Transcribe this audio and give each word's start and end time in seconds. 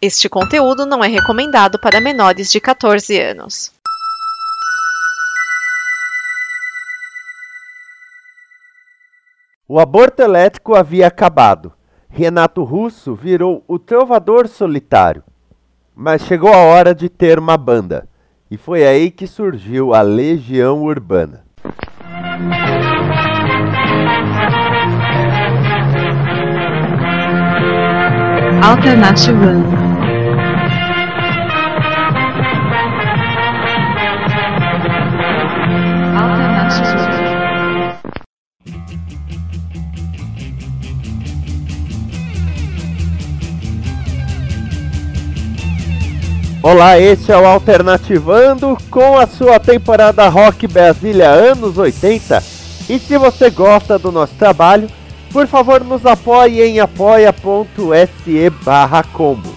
Este 0.00 0.28
conteúdo 0.28 0.86
não 0.86 1.02
é 1.02 1.08
recomendado 1.08 1.76
para 1.76 2.00
menores 2.00 2.52
de 2.52 2.60
14 2.60 3.20
anos. 3.20 3.72
O 9.66 9.80
aborto 9.80 10.22
elétrico 10.22 10.76
havia 10.76 11.08
acabado. 11.08 11.72
Renato 12.08 12.62
Russo 12.62 13.12
virou 13.16 13.64
o 13.66 13.76
trovador 13.76 14.46
solitário. 14.46 15.24
Mas 15.96 16.22
chegou 16.22 16.54
a 16.54 16.58
hora 16.58 16.94
de 16.94 17.08
ter 17.08 17.36
uma 17.36 17.56
banda. 17.56 18.08
E 18.48 18.56
foi 18.56 18.86
aí 18.86 19.10
que 19.10 19.26
surgiu 19.26 19.92
a 19.92 20.00
Legião 20.00 20.84
Urbana. 20.84 21.44
Alternativando. 28.62 29.77
Olá, 46.70 47.00
este 47.00 47.32
é 47.32 47.36
o 47.38 47.46
Alternativando 47.46 48.76
com 48.90 49.16
a 49.16 49.26
sua 49.26 49.58
temporada 49.58 50.28
Rock 50.28 50.66
Brasília 50.66 51.30
anos 51.30 51.78
80. 51.78 52.42
E 52.90 52.98
se 52.98 53.16
você 53.16 53.48
gosta 53.48 53.98
do 53.98 54.12
nosso 54.12 54.34
trabalho, 54.34 54.86
por 55.32 55.46
favor 55.46 55.82
nos 55.82 56.04
apoie 56.04 56.62
em 56.62 56.78
apoia.se 56.78 58.50
barra 58.62 59.02
combo. 59.02 59.48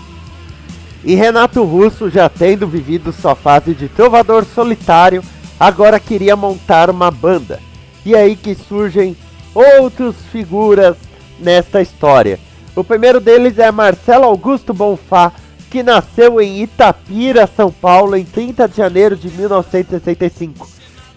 E 1.03 1.13
Renato 1.13 1.65
Russo, 1.65 2.09
já 2.09 2.29
tendo 2.29 2.65
vivido 2.65 3.11
sua 3.11 3.35
fase 3.35 3.73
de 3.73 3.89
trovador 3.89 4.45
solitário, 4.45 5.21
agora 5.59 5.99
queria 5.99 6.37
montar 6.37 6.89
uma 6.89 7.11
banda. 7.11 7.59
E 8.05 8.15
aí 8.15 8.37
que 8.37 8.55
surgem 8.55 9.17
outras 9.53 10.15
figuras 10.31 10.95
nesta 11.37 11.81
história. 11.81 12.39
O 12.73 12.85
primeiro 12.85 13.19
deles 13.19 13.59
é 13.59 13.69
Marcelo 13.69 14.23
Augusto 14.23 14.73
Bonfá, 14.73 15.33
que 15.71 15.81
nasceu 15.81 16.41
em 16.41 16.61
Itapira, 16.61 17.47
São 17.47 17.71
Paulo, 17.71 18.17
em 18.17 18.25
30 18.25 18.67
de 18.67 18.75
janeiro 18.75 19.15
de 19.15 19.29
1965. 19.29 20.67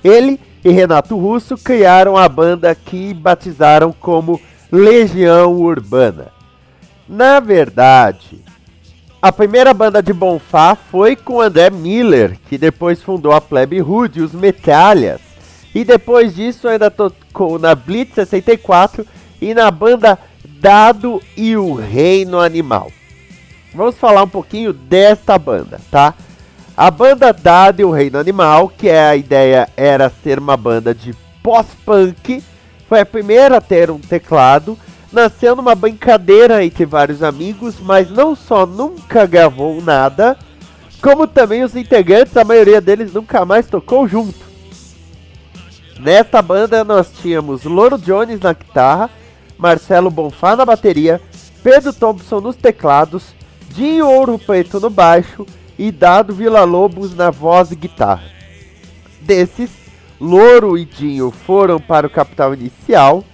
Ele 0.03 0.39
e 0.65 0.71
Renato 0.71 1.19
Russo 1.19 1.59
criaram 1.59 2.17
a 2.17 2.29
banda 2.29 2.73
que 2.73 3.13
batizaram 3.13 3.93
como 3.93 4.41
Legião 4.71 5.53
Urbana. 5.55 6.29
Na 7.09 7.41
verdade, 7.41 8.41
a 9.21 9.33
primeira 9.33 9.75
banda 9.75 10.01
de 10.01 10.13
Bonfá 10.13 10.77
foi 10.77 11.17
com 11.17 11.41
André 11.41 11.69
Miller, 11.71 12.39
que 12.49 12.57
depois 12.57 13.03
fundou 13.03 13.33
a 13.33 13.41
Plebe 13.41 13.83
Hood 13.83 14.21
e 14.21 14.23
os 14.23 14.33
Metralhas. 14.33 15.21
E 15.75 15.85
depois 15.85 16.37
disso 16.37 16.69
ainda 16.69 16.93
tocou 16.93 17.59
na 17.59 17.75
Blitz 17.75 18.15
64 18.15 19.05
e 19.43 19.53
na 19.53 19.69
banda 19.69 20.17
Dado 20.61 21.21
e 21.37 21.57
o 21.57 21.75
Reino 21.75 22.39
Animal. 22.39 22.93
Vamos 23.75 23.97
falar 23.97 24.23
um 24.23 24.29
pouquinho 24.29 24.73
desta 24.73 25.37
banda, 25.37 25.81
tá? 25.91 26.15
A 26.77 26.91
banda 26.91 27.33
Dado 27.33 27.81
e 27.81 27.85
o 27.85 27.91
Reino 27.91 28.19
Animal, 28.19 28.69
que 28.69 28.89
é 28.89 29.09
a 29.09 29.17
ideia 29.17 29.69
era 29.77 30.13
ser 30.23 30.39
uma 30.39 30.57
banda 30.57 30.95
de 30.95 31.15
pós-punk, 31.43 32.43
foi 32.89 33.01
a 33.01 33.07
primeira 33.07 33.57
a 33.57 33.61
ter 33.61 33.91
um 33.91 33.99
teclado, 33.99 34.79
nasceu 35.13 35.57
numa 35.57 35.75
brincadeira 35.75 36.65
entre 36.65 36.85
vários 36.85 37.23
amigos, 37.23 37.77
mas 37.81 38.11
não 38.11 38.35
só 38.35 38.65
nunca 38.65 39.27
gravou 39.27 39.81
nada, 39.83 40.37
como 41.01 41.27
também 41.27 41.63
os 41.63 41.77
integrantes, 41.77 42.37
a 42.37 42.45
maioria 42.45 42.81
deles 42.81 43.13
nunca 43.13 43.45
mais 43.45 43.67
tocou 43.67 44.09
junto. 44.09 44.45
Nesta 46.01 46.43
banda 46.43 46.85
nós 46.85 47.11
tínhamos 47.23 47.65
Loro 47.65 47.99
Jones 47.99 48.41
na 48.41 48.53
guitarra, 48.53 49.11
Marcelo 49.57 50.11
Bonfá 50.11 50.57
na 50.57 50.65
bateria, 50.65 51.21
Pedro 51.63 51.93
Thompson 51.93 52.41
nos 52.41 52.57
teclados, 52.57 53.35
Dinho 53.75 54.09
Ouro 54.09 54.39
Preto 54.39 54.79
no 54.79 54.89
baixo 54.89 55.45
e 55.77 55.91
Dado 55.91 56.33
Vila 56.33 56.63
Lobos 56.63 57.13
na 57.13 57.29
voz 57.29 57.73
e 57.73 57.77
guitarra. 57.77 58.31
Desses, 59.21 59.69
Louro 60.21 60.79
e 60.79 60.85
Dinho 60.85 61.33
foram 61.33 61.81
para 61.81 62.07
o 62.07 62.11
capital 62.11 62.55
inicial. 62.55 63.25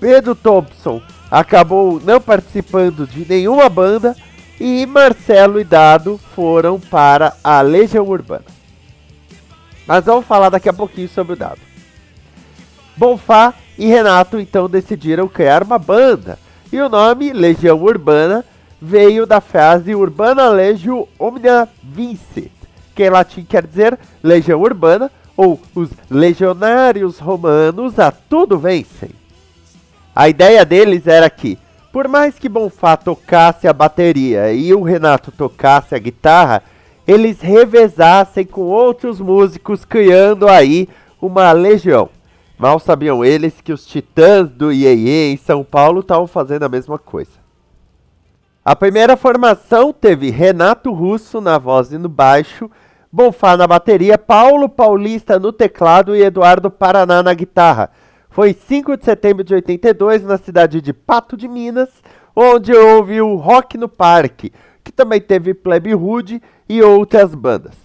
Pedro 0.00 0.34
Thompson 0.34 1.02
acabou 1.30 2.00
não 2.02 2.18
participando 2.18 3.06
de 3.06 3.28
nenhuma 3.28 3.68
banda 3.68 4.16
e 4.58 4.86
Marcelo 4.86 5.60
e 5.60 5.64
Dado 5.64 6.18
foram 6.34 6.80
para 6.80 7.36
a 7.44 7.60
Legião 7.60 8.08
Urbana. 8.08 8.46
Mas 9.86 10.06
vamos 10.06 10.24
falar 10.24 10.48
daqui 10.48 10.70
a 10.70 10.72
pouquinho 10.72 11.10
sobre 11.10 11.34
o 11.34 11.36
Dado. 11.36 11.60
Bonfá 12.96 13.52
e 13.76 13.86
Renato 13.86 14.40
então 14.40 14.66
decidiram 14.66 15.28
criar 15.28 15.62
uma 15.62 15.78
banda 15.78 16.38
e 16.72 16.80
o 16.80 16.88
nome 16.88 17.34
Legião 17.34 17.78
Urbana 17.82 18.42
veio 18.80 19.26
da 19.26 19.40
frase 19.40 19.94
Urbana 19.94 20.48
Legio 20.48 21.08
Omnia 21.18 21.68
Vincit, 21.82 22.52
que 22.94 23.04
em 23.04 23.10
latim 23.10 23.44
quer 23.44 23.66
dizer 23.66 23.98
legião 24.22 24.60
urbana, 24.60 25.10
ou 25.36 25.60
os 25.74 25.90
legionários 26.10 27.18
romanos 27.18 27.98
a 27.98 28.10
tudo 28.10 28.58
vencem. 28.58 29.10
A 30.14 30.28
ideia 30.28 30.64
deles 30.64 31.06
era 31.06 31.28
que, 31.28 31.58
por 31.92 32.08
mais 32.08 32.38
que 32.38 32.48
Bonfá 32.48 32.96
tocasse 32.96 33.68
a 33.68 33.72
bateria 33.72 34.52
e 34.52 34.72
o 34.72 34.82
Renato 34.82 35.30
tocasse 35.30 35.94
a 35.94 35.98
guitarra, 35.98 36.62
eles 37.06 37.40
revezassem 37.40 38.44
com 38.44 38.62
outros 38.62 39.20
músicos, 39.20 39.84
criando 39.84 40.48
aí 40.48 40.88
uma 41.20 41.52
legião. 41.52 42.08
Mal 42.58 42.78
sabiam 42.78 43.22
eles 43.22 43.60
que 43.60 43.72
os 43.72 43.86
titãs 43.86 44.50
do 44.50 44.72
Iê 44.72 45.32
em 45.32 45.36
São 45.36 45.62
Paulo 45.62 46.00
estavam 46.00 46.26
fazendo 46.26 46.62
a 46.62 46.68
mesma 46.68 46.98
coisa. 46.98 47.45
A 48.66 48.74
primeira 48.74 49.16
formação 49.16 49.92
teve 49.92 50.28
Renato 50.28 50.92
Russo 50.92 51.40
na 51.40 51.56
voz 51.56 51.92
e 51.92 51.98
no 51.98 52.08
baixo, 52.08 52.68
Bonfá 53.12 53.56
na 53.56 53.64
bateria, 53.64 54.18
Paulo 54.18 54.68
Paulista 54.68 55.38
no 55.38 55.52
teclado 55.52 56.16
e 56.16 56.22
Eduardo 56.24 56.68
Paraná 56.68 57.22
na 57.22 57.32
guitarra. 57.32 57.92
Foi 58.28 58.52
5 58.52 58.96
de 58.96 59.04
setembro 59.04 59.44
de 59.44 59.54
82 59.54 60.24
na 60.24 60.36
cidade 60.36 60.80
de 60.80 60.92
Pato 60.92 61.36
de 61.36 61.46
Minas, 61.46 61.90
onde 62.34 62.72
houve 62.72 63.20
o 63.20 63.36
Rock 63.36 63.78
no 63.78 63.88
Parque, 63.88 64.52
que 64.82 64.90
também 64.90 65.20
teve 65.20 65.54
Plebe 65.54 65.94
Rude 65.94 66.42
e 66.68 66.82
outras 66.82 67.36
bandas. 67.36 67.76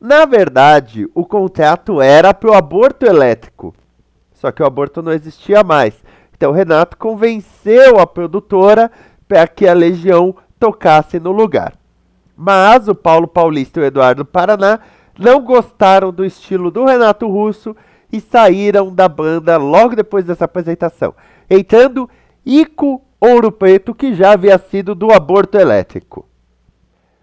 Na 0.00 0.24
verdade, 0.24 1.08
o 1.14 1.24
contrato 1.24 2.02
era 2.02 2.34
para 2.34 2.50
o 2.50 2.54
aborto 2.54 3.06
elétrico, 3.06 3.72
só 4.32 4.50
que 4.50 4.64
o 4.64 4.66
aborto 4.66 5.00
não 5.00 5.12
existia 5.12 5.62
mais. 5.62 5.94
Então 6.36 6.50
Renato 6.50 6.96
convenceu 6.96 8.00
a 8.00 8.06
produtora 8.06 8.90
para 9.28 9.46
que 9.46 9.66
a 9.66 9.72
Legião 9.72 10.34
tocasse 10.58 11.18
no 11.18 11.32
lugar. 11.32 11.74
Mas 12.36 12.88
o 12.88 12.94
Paulo 12.94 13.26
Paulista 13.26 13.80
e 13.80 13.82
o 13.82 13.86
Eduardo 13.86 14.24
Paraná 14.24 14.80
não 15.18 15.40
gostaram 15.40 16.12
do 16.12 16.24
estilo 16.24 16.70
do 16.70 16.84
Renato 16.84 17.28
Russo 17.28 17.76
e 18.12 18.20
saíram 18.20 18.94
da 18.94 19.08
banda 19.08 19.56
logo 19.56 19.96
depois 19.96 20.24
dessa 20.24 20.44
apresentação, 20.44 21.14
entrando 21.48 22.08
Ico 22.44 23.02
Ouro 23.20 23.50
Preto, 23.50 23.94
que 23.94 24.14
já 24.14 24.32
havia 24.32 24.58
sido 24.58 24.94
do 24.94 25.12
aborto 25.12 25.58
elétrico. 25.58 26.28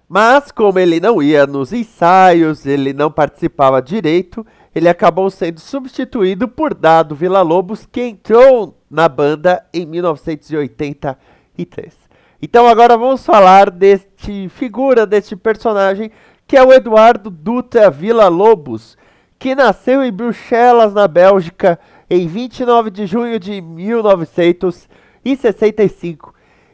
Mas, 0.08 0.52
como 0.52 0.80
ele 0.80 1.00
não 1.00 1.24
ia 1.24 1.48
nos 1.48 1.72
ensaios, 1.72 2.66
ele 2.66 2.92
não 2.92 3.10
participava 3.10 3.82
direito, 3.82 4.46
ele 4.76 4.90
acabou 4.90 5.30
sendo 5.30 5.60
substituído 5.60 6.48
por 6.48 6.74
Dado 6.74 7.16
Vila 7.16 7.42
Lobos, 7.42 7.86
que 7.86 8.02
entrou 8.02 8.78
na 8.90 9.08
banda 9.08 9.66
em 9.74 9.86
1980 9.86 11.18
2003. 11.66 11.94
Então 12.42 12.68
agora 12.68 12.98
vamos 12.98 13.26
falar 13.26 13.70
deste 13.70 14.50
figura, 14.50 15.06
deste 15.06 15.36
personagem, 15.36 16.10
que 16.48 16.58
é 16.58 16.64
o 16.64 16.74
Eduardo 16.74 17.30
Dutra 17.30 17.92
Villa 17.92 18.28
Lobos, 18.28 18.98
que 19.38 19.54
nasceu 19.56 20.04
em 20.04 20.12
Bruxelas, 20.12 20.94
na 20.94 21.08
Bélgica, 21.08 21.80
em 22.10 22.28
29 22.28 22.90
de 22.90 23.06
junho 23.06 23.40
de 23.40 23.62
1965. 23.62 26.34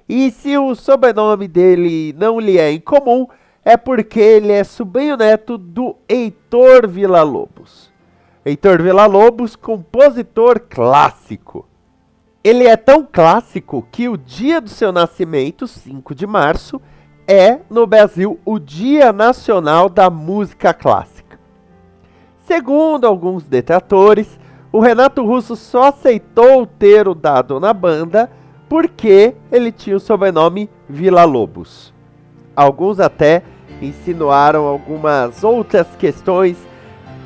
E 0.09 0.31
se 0.31 0.57
o 0.57 0.73
sobrenome 0.73 1.49
dele 1.49 2.15
não 2.17 2.39
lhe 2.39 2.57
é 2.57 2.71
incomum, 2.71 3.27
é 3.63 3.75
porque 3.75 4.21
ele 4.21 4.53
é 4.53 4.63
sobrinho 4.63 5.17
neto 5.17 5.57
do 5.57 5.97
Heitor 6.07 6.87
Villa 6.87 7.23
Lobos. 7.23 7.91
Heitor 8.45 8.81
Villa 8.81 9.05
Lobos, 9.05 9.57
compositor 9.57 10.61
clássico. 10.61 11.67
Ele 12.47 12.65
é 12.65 12.77
tão 12.77 13.05
clássico 13.05 13.85
que 13.91 14.07
o 14.07 14.15
dia 14.15 14.61
do 14.61 14.69
seu 14.69 14.93
nascimento, 14.93 15.67
5 15.67 16.15
de 16.15 16.25
março, 16.25 16.81
é 17.27 17.59
no 17.69 17.85
Brasil 17.85 18.39
o 18.45 18.57
Dia 18.57 19.11
Nacional 19.11 19.89
da 19.89 20.09
Música 20.09 20.73
Clássica. 20.73 21.37
Segundo 22.45 23.05
alguns 23.05 23.43
detratores, 23.43 24.39
o 24.71 24.79
Renato 24.79 25.25
Russo 25.25 25.57
só 25.57 25.89
aceitou 25.89 26.65
ter 26.65 27.05
o 27.09 27.13
dado 27.13 27.59
na 27.59 27.73
banda 27.73 28.31
porque 28.69 29.35
ele 29.51 29.69
tinha 29.69 29.97
o 29.97 29.99
sobrenome 29.99 30.69
Vila 30.87 31.25
Lobos. 31.25 31.93
alguns 32.55 33.01
até 33.01 33.43
insinuaram 33.81 34.65
algumas 34.65 35.43
outras 35.43 35.87
questões 35.99 36.55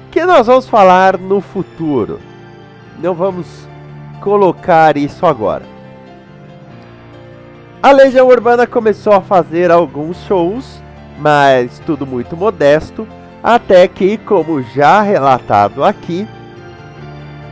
que 0.09 0.25
nós 0.25 0.47
vamos 0.47 0.67
falar 0.67 1.15
no 1.15 1.41
futuro. 1.41 2.19
Não 2.99 3.13
vamos 3.13 3.69
colocar 4.21 4.95
isso 4.95 5.25
agora. 5.25 5.63
A 7.83 7.91
Legião 7.91 8.27
Urbana 8.27 8.67
começou 8.67 9.11
a 9.11 9.21
fazer 9.21 9.71
alguns 9.71 10.15
shows, 10.25 10.81
mas 11.19 11.79
tudo 11.79 12.05
muito 12.05 12.37
modesto, 12.37 13.07
até 13.43 13.87
que, 13.87 14.17
como 14.19 14.61
já 14.61 15.01
relatado 15.01 15.83
aqui, 15.83 16.27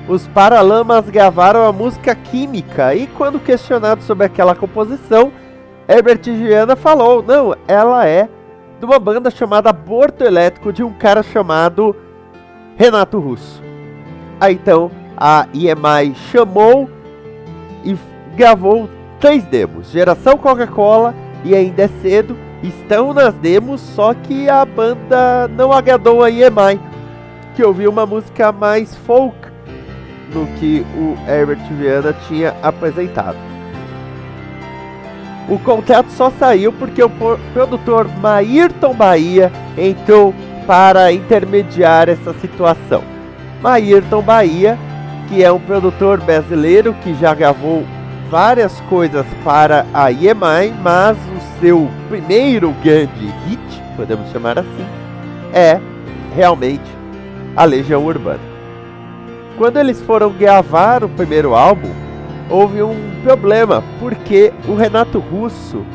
os 0.07 0.27
Paralamas 0.27 1.09
gravaram 1.09 1.65
a 1.65 1.73
música 1.73 2.13
Química 2.13 2.93
e, 2.93 3.07
quando 3.07 3.39
questionado 3.39 4.03
sobre 4.03 4.27
aquela 4.27 4.55
composição, 4.55 5.31
Herbert 5.87 6.21
Giana 6.23 6.75
falou: 6.75 7.23
não, 7.23 7.55
ela 7.67 8.07
é 8.07 8.29
de 8.79 8.85
uma 8.85 8.99
banda 8.99 9.31
chamada 9.31 9.71
Aborto 9.71 10.23
Elétrico 10.23 10.71
de 10.71 10.83
um 10.83 10.93
cara 10.93 11.23
chamado 11.23 11.95
Renato 12.77 13.19
Russo. 13.19 13.61
Aí 14.39 14.53
então 14.53 14.91
a 15.19 15.45
EMI 15.53 16.15
chamou 16.31 16.89
e 17.83 17.97
gravou 18.37 18.89
três 19.19 19.43
demos: 19.43 19.91
Geração 19.91 20.37
Coca-Cola 20.37 21.13
e 21.43 21.53
Ainda 21.53 21.83
é 21.83 21.89
Cedo. 22.01 22.37
Estão 22.63 23.13
nas 23.13 23.33
demos, 23.35 23.79
só 23.79 24.13
que 24.13 24.49
a 24.49 24.65
banda 24.65 25.47
não 25.47 25.71
agradou 25.71 26.23
a 26.23 26.29
EMI, 26.29 26.79
que 27.55 27.63
ouviu 27.63 27.89
uma 27.89 28.05
música 28.05 28.51
mais 28.51 28.95
folk 28.95 29.37
no 30.33 30.45
que 30.57 30.85
o 30.97 31.17
Herbert 31.29 31.61
Viana 31.71 32.13
tinha 32.27 32.53
apresentado. 32.61 33.37
O 35.47 35.57
contrato 35.59 36.11
só 36.11 36.29
saiu 36.31 36.71
porque 36.73 37.01
o 37.01 37.09
produtor 37.53 38.07
Maírton 38.19 38.93
Bahia 38.93 39.51
entrou 39.77 40.33
para 40.67 41.11
intermediar 41.11 42.09
essa 42.09 42.33
situação. 42.33 43.01
Maírton 43.61 44.21
Bahia, 44.21 44.77
que 45.29 45.43
é 45.43 45.51
um 45.51 45.59
produtor 45.59 46.19
brasileiro 46.19 46.93
que 47.03 47.13
já 47.13 47.35
gravou 47.35 47.85
várias 48.31 48.81
coisas 48.81 49.25
para 49.43 49.85
a 49.93 50.11
EMI, 50.11 50.73
mas 50.81 51.15
o 51.17 51.61
seu 51.61 51.87
primeiro 52.09 52.73
grande 52.83 53.27
hit, 53.47 53.83
podemos 53.95 54.29
chamar 54.31 54.57
assim, 54.57 54.85
é 55.53 55.79
realmente 56.35 56.89
a 57.55 57.63
Legião 57.63 58.03
Urbana. 58.03 58.39
Quando 59.55 59.77
eles 59.77 60.01
foram 60.01 60.31
gravar 60.31 61.03
o 61.03 61.09
primeiro 61.09 61.53
álbum, 61.53 61.91
houve 62.49 62.81
um 62.81 62.95
problema, 63.23 63.83
porque 63.99 64.51
o 64.67 64.73
Renato 64.73 65.19
Russo 65.19 65.85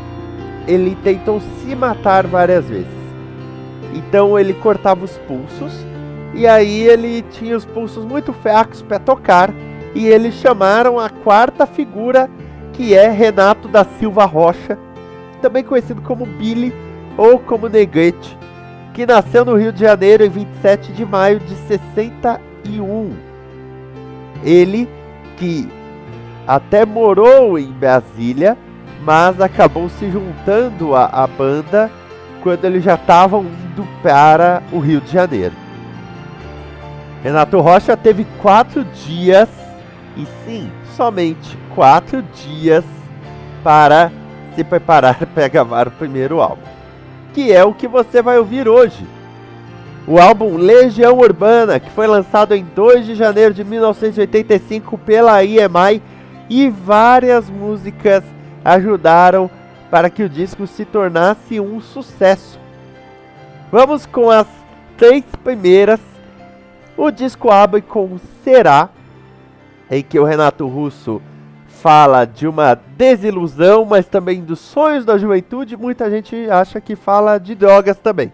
ele 0.66 0.96
tentou 1.02 1.40
se 1.40 1.74
matar 1.74 2.26
várias 2.26 2.66
vezes. 2.66 2.86
Então 3.94 4.38
ele 4.38 4.54
cortava 4.54 5.04
os 5.04 5.18
pulsos 5.18 5.72
e 6.34 6.46
aí 6.46 6.82
ele 6.82 7.22
tinha 7.30 7.56
os 7.56 7.64
pulsos 7.64 8.04
muito 8.04 8.32
fracos 8.32 8.82
para 8.82 8.98
tocar 8.98 9.50
e 9.94 10.06
eles 10.06 10.34
chamaram 10.34 10.98
a 10.98 11.08
quarta 11.08 11.66
figura 11.66 12.28
que 12.72 12.92
é 12.92 13.08
Renato 13.08 13.68
da 13.68 13.84
Silva 13.84 14.24
Rocha, 14.24 14.76
também 15.40 15.62
conhecido 15.62 16.02
como 16.02 16.26
Billy 16.26 16.74
ou 17.16 17.38
como 17.38 17.68
Negrete, 17.68 18.36
que 18.92 19.06
nasceu 19.06 19.44
no 19.44 19.54
Rio 19.54 19.72
de 19.72 19.80
Janeiro 19.80 20.24
em 20.24 20.28
27 20.28 20.92
de 20.92 21.04
maio 21.04 21.38
de 21.38 21.54
61. 21.54 23.12
Ele 24.42 24.88
que 25.36 25.68
até 26.46 26.84
morou 26.84 27.58
em 27.58 27.70
Brasília, 27.70 28.58
mas 29.04 29.40
acabou 29.40 29.88
se 29.88 30.10
juntando 30.10 30.96
à, 30.96 31.26
banda 31.26 31.90
quando 32.42 32.64
eles 32.64 32.82
já 32.82 32.94
estavam 32.94 33.42
indo 33.42 33.86
para 34.02 34.62
o 34.72 34.78
Rio 34.80 35.00
de 35.00 35.12
Janeiro. 35.12 35.63
Renato 37.24 37.58
Rocha 37.58 37.96
teve 37.96 38.26
quatro 38.42 38.84
dias, 38.84 39.48
e 40.14 40.26
sim, 40.44 40.70
somente 40.94 41.56
quatro 41.74 42.22
dias, 42.22 42.84
para 43.62 44.12
se 44.54 44.62
preparar 44.62 45.24
para 45.34 45.48
gravar 45.48 45.88
o 45.88 45.92
primeiro 45.92 46.42
álbum, 46.42 46.60
que 47.32 47.50
é 47.50 47.64
o 47.64 47.72
que 47.72 47.88
você 47.88 48.20
vai 48.20 48.38
ouvir 48.38 48.68
hoje. 48.68 49.06
O 50.06 50.20
álbum 50.20 50.58
Legião 50.58 51.16
Urbana, 51.16 51.80
que 51.80 51.90
foi 51.92 52.06
lançado 52.06 52.54
em 52.54 52.62
2 52.62 53.06
de 53.06 53.14
janeiro 53.14 53.54
de 53.54 53.64
1985 53.64 54.98
pela 54.98 55.42
EMI 55.42 56.02
e 56.50 56.68
várias 56.68 57.48
músicas 57.48 58.22
ajudaram 58.62 59.50
para 59.90 60.10
que 60.10 60.22
o 60.22 60.28
disco 60.28 60.66
se 60.66 60.84
tornasse 60.84 61.58
um 61.58 61.80
sucesso. 61.80 62.60
Vamos 63.72 64.04
com 64.04 64.28
as 64.28 64.46
três 64.98 65.24
primeiras. 65.42 66.13
O 66.96 67.10
disco 67.10 67.50
abre 67.50 67.82
com 67.82 68.18
Será, 68.42 68.88
em 69.90 70.02
que 70.02 70.18
o 70.18 70.24
Renato 70.24 70.66
Russo 70.66 71.20
fala 71.66 72.24
de 72.24 72.46
uma 72.46 72.74
desilusão, 72.74 73.84
mas 73.84 74.06
também 74.06 74.42
dos 74.42 74.60
sonhos 74.60 75.04
da 75.04 75.18
juventude. 75.18 75.76
Muita 75.76 76.08
gente 76.08 76.48
acha 76.48 76.80
que 76.80 76.96
fala 76.96 77.38
de 77.38 77.54
drogas 77.54 77.98
também. 77.98 78.32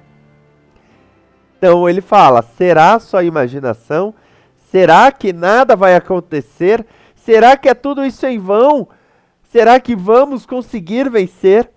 Então 1.57 1.89
ele 1.89 2.01
fala: 2.01 2.43
será 2.43 2.99
só 2.99 3.23
imaginação? 3.23 4.15
Será 4.71 5.11
que 5.11 5.33
nada 5.33 5.75
vai 5.75 5.97
acontecer? 5.97 6.87
Será 7.17 7.57
que 7.57 7.69
é 7.69 7.75
tudo 7.75 8.05
isso 8.05 8.25
em 8.25 8.39
vão? 8.39 8.89
Será 9.51 9.81
que 9.81 9.97
vamos 9.97 10.47
conseguir 10.47 11.11
vencer? 11.11 11.69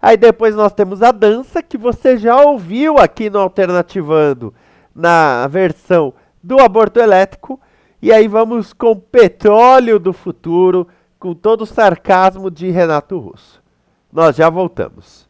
Aí 0.00 0.16
depois 0.16 0.54
nós 0.54 0.72
temos 0.72 1.02
a 1.02 1.12
dança 1.12 1.62
que 1.62 1.78
você 1.78 2.18
já 2.18 2.40
ouviu 2.40 2.98
aqui 2.98 3.30
no 3.30 3.38
Alternativando, 3.38 4.52
na 4.94 5.46
versão 5.46 6.12
do 6.42 6.60
aborto 6.60 7.00
elétrico. 7.00 7.60
E 8.00 8.12
aí 8.12 8.26
vamos 8.26 8.72
com 8.72 8.96
Petróleo 8.96 9.98
do 9.98 10.12
Futuro, 10.12 10.88
com 11.18 11.34
todo 11.34 11.62
o 11.62 11.66
sarcasmo 11.66 12.50
de 12.50 12.70
Renato 12.70 13.18
Russo. 13.18 13.62
Nós 14.12 14.36
já 14.36 14.50
voltamos. 14.50 15.21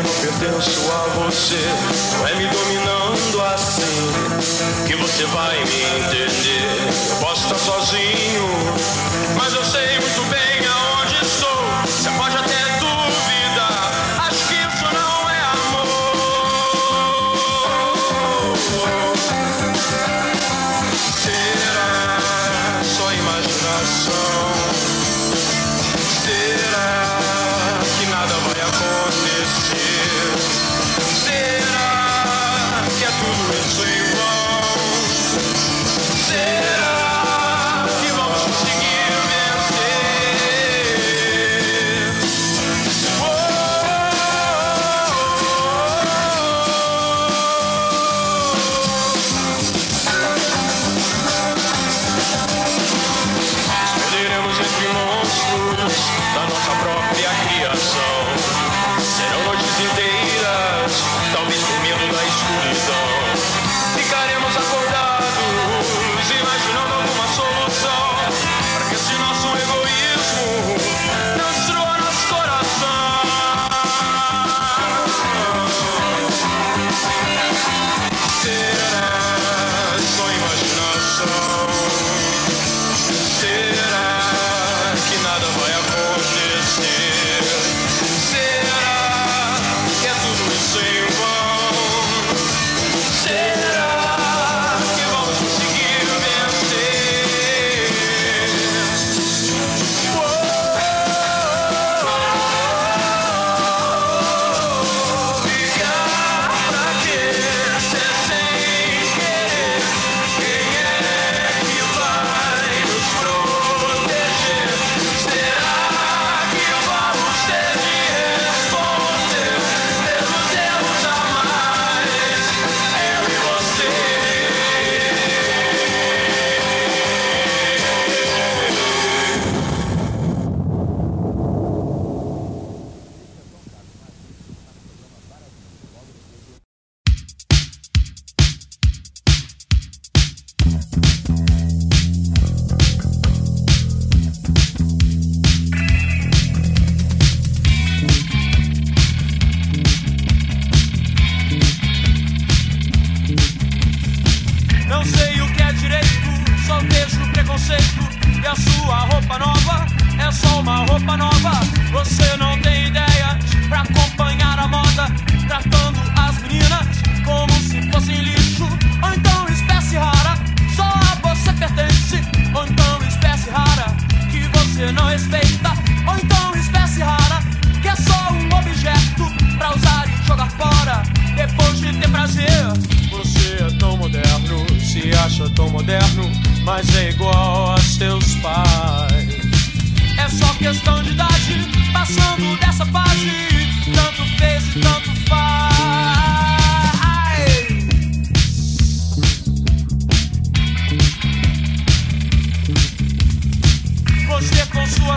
eu 0.00 0.32
pertenço 0.32 0.90
a 0.90 1.08
você. 1.18 1.60
Não 2.18 2.28
é 2.28 2.34
me 2.34 2.46
dominando 2.46 3.42
assim 3.54 4.86
que 4.86 4.96
você 4.96 5.24
vai 5.26 5.62
me 5.64 5.82
entender. 5.82 6.88
Eu 7.10 7.16
posso 7.16 7.42
estar 7.44 7.58
sozinho, 7.58 8.48
mas 9.36 9.54
eu 9.54 9.64
sei 9.64 10.00
muito 10.00 10.22
bem 10.30 10.66
aonde 10.66 11.16
estou. 11.22 11.64
Você 11.84 12.10
pode 12.10 12.36
até 12.36 12.59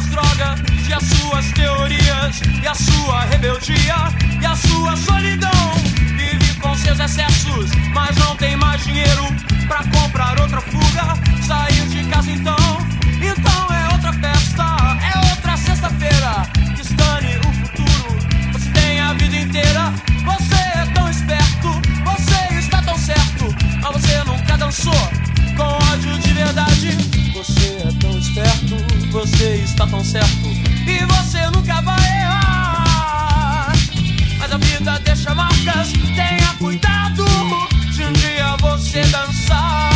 suas 0.04 0.10
drogas, 0.10 0.60
e 0.88 0.94
as 0.94 1.04
suas 1.04 1.52
teorias, 1.52 2.42
e 2.62 2.68
a 2.68 2.74
sua 2.74 3.22
rebeldia, 3.26 3.96
e 4.42 4.46
a 4.46 4.56
sua 4.56 4.96
solidão. 4.96 5.74
Vive 6.18 6.54
com 6.60 6.76
seus 6.76 7.00
excessos, 7.00 7.72
mas 7.94 8.16
não 8.18 8.36
tem 8.36 8.56
mais 8.56 8.84
dinheiro 8.84 9.24
pra 9.68 9.84
comprar 9.86 10.40
outra 10.40 10.62
fuga. 10.62 11.18
Saiu 11.46 11.86
de 11.88 12.04
casa 12.06 12.32
então, 12.32 12.78
então 13.22 13.76
é 13.76 13.94
outra 13.94 14.14
festa, 14.14 14.64
é 15.14 15.32
outra 15.32 15.58
sexta-feira. 15.58 16.44
Distane 16.76 17.38
o 17.38 17.54
futuro, 17.54 18.18
você 18.52 18.70
tem 18.72 19.00
a 19.00 19.14
vida 19.14 19.38
inteira. 19.38 19.94
Você 20.26 20.56
é 20.56 20.86
tão 20.94 21.10
esperto, 21.10 21.82
você 22.04 22.56
está 22.56 22.82
tão 22.82 22.98
certo, 22.98 23.56
mas 23.82 23.92
você 23.92 24.24
nunca 24.24 24.58
dançou 24.58 25.12
com 25.56 25.64
ódio 25.64 26.18
de 26.20 26.34
verdade. 26.34 26.98
Você 27.34 27.78
é 27.88 27.92
tão 28.00 28.18
esperto, 28.18 29.12
você 29.12 29.56
está 29.64 29.88
tão 29.88 30.04
certo. 30.04 30.50
E 30.88 31.06
você 31.06 31.50
nunca 31.52 31.82
vai 31.82 32.00
errar. 32.22 33.74
Mas 34.40 34.52
a 34.52 34.58
vida 34.58 35.00
deixa 35.00 35.34
marcas, 35.36 35.92
tenha 36.16 36.54
cuidado. 36.60 37.26
Se 37.96 38.04
um 38.04 38.14
dia 38.14 38.56
você 38.58 39.02
dançar. 39.02 39.93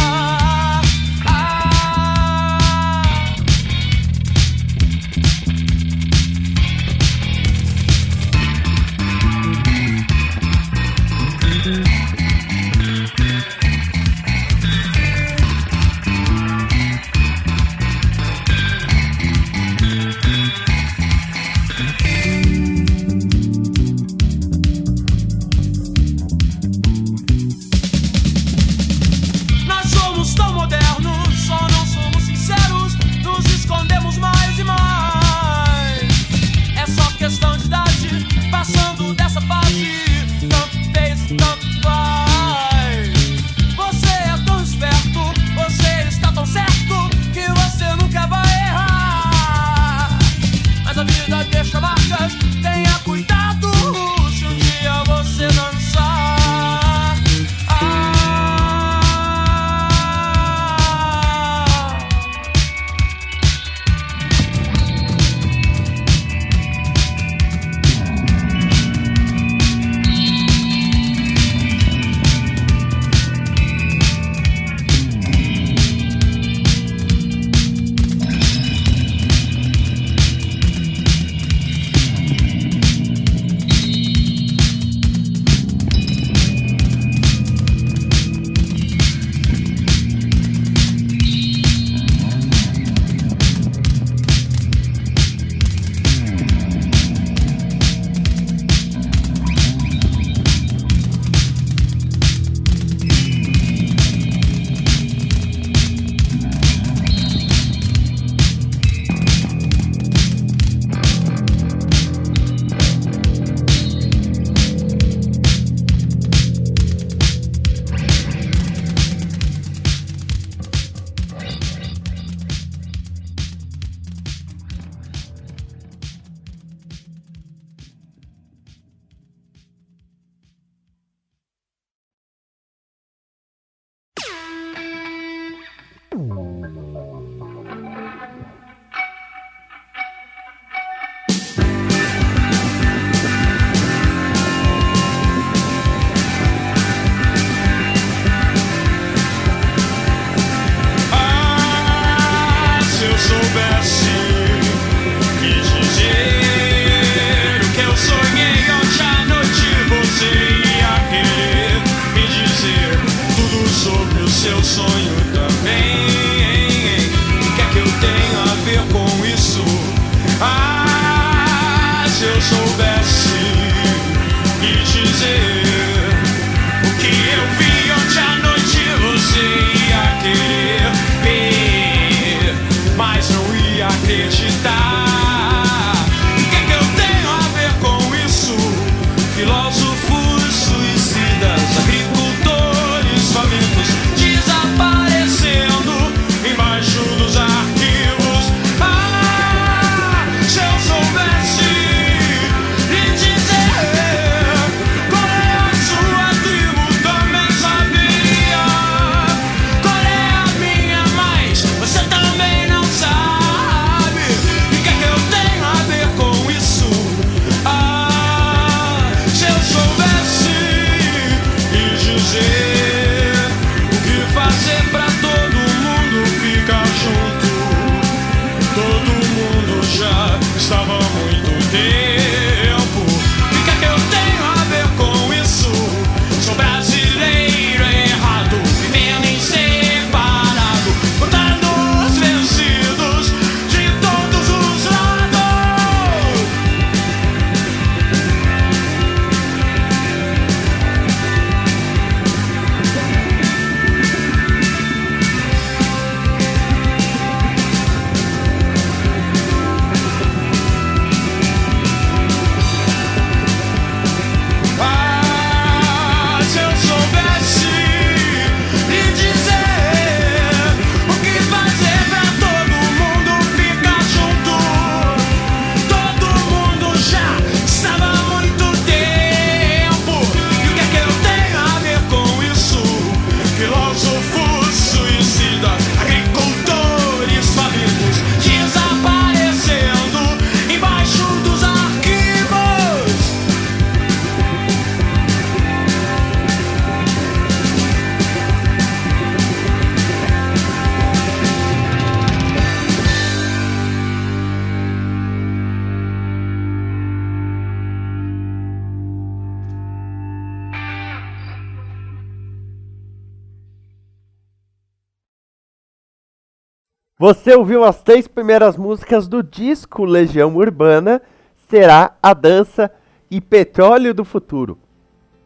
Você 317.20 317.56
ouviu 317.56 317.84
as 317.84 318.04
três 318.04 318.28
primeiras 318.28 318.78
músicas 318.78 319.28
do 319.28 319.42
disco 319.42 320.06
Legião 320.06 320.56
Urbana, 320.56 321.20
Será 321.68 322.12
a 322.22 322.32
Dança 322.32 322.92
e 323.32 323.42
Petróleo 323.42 324.14
do 324.14 324.24
Futuro. 324.24 324.78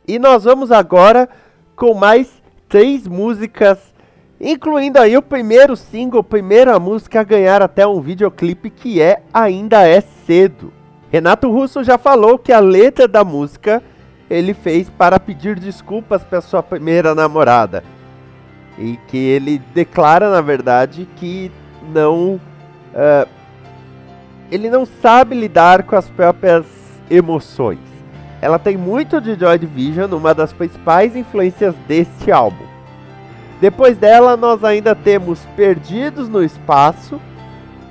E 0.06 0.20
nós 0.20 0.44
vamos 0.44 0.70
agora 0.70 1.30
com 1.74 1.94
mais 1.94 2.30
três 2.68 3.08
músicas, 3.08 3.80
incluindo 4.38 5.00
aí 5.00 5.16
o 5.16 5.22
primeiro 5.22 5.78
single, 5.78 6.22
primeira 6.22 6.78
música 6.78 7.22
a 7.22 7.24
ganhar 7.24 7.62
até 7.62 7.88
um 7.88 8.02
videoclipe 8.02 8.70
que 8.70 9.02
é 9.02 9.24
Ainda 9.34 9.88
é 9.88 10.02
Cedo. 10.02 10.74
Renato 11.10 11.50
Russo 11.50 11.86
já 11.86 11.98
falou 11.98 12.38
que 12.38 12.52
a 12.52 12.60
letra 12.60 13.08
da 13.08 13.24
música 13.24 13.82
ele 14.30 14.54
fez 14.54 14.90
para 14.90 15.18
pedir 15.18 15.58
desculpas 15.58 16.22
para 16.22 16.42
sua 16.42 16.62
primeira 16.62 17.16
namorada. 17.16 17.82
E 18.78 18.98
que 19.08 19.18
ele 19.18 19.62
declara, 19.74 20.30
na 20.30 20.42
verdade, 20.42 21.08
que 21.16 21.50
não. 21.82 22.40
ah, 22.96 23.28
ele 24.52 24.70
não 24.70 24.86
sabe 24.86 25.34
lidar 25.34 25.84
com 25.84 25.96
as 25.96 26.10
próprias 26.10 26.66
emoções. 27.10 27.80
Ela 28.42 28.60
tem 28.60 28.76
muito 28.76 29.22
de 29.22 29.36
Joy 29.36 29.58
Division, 29.58 30.12
uma 30.14 30.34
das 30.34 30.52
principais 30.52 31.16
influências 31.16 31.74
deste 31.88 32.32
álbum. 32.32 32.66
Depois 33.62 33.96
dela, 33.96 34.36
nós 34.36 34.64
ainda 34.64 34.96
temos 34.96 35.46
Perdidos 35.56 36.28
no 36.28 36.44
Espaço, 36.44 37.22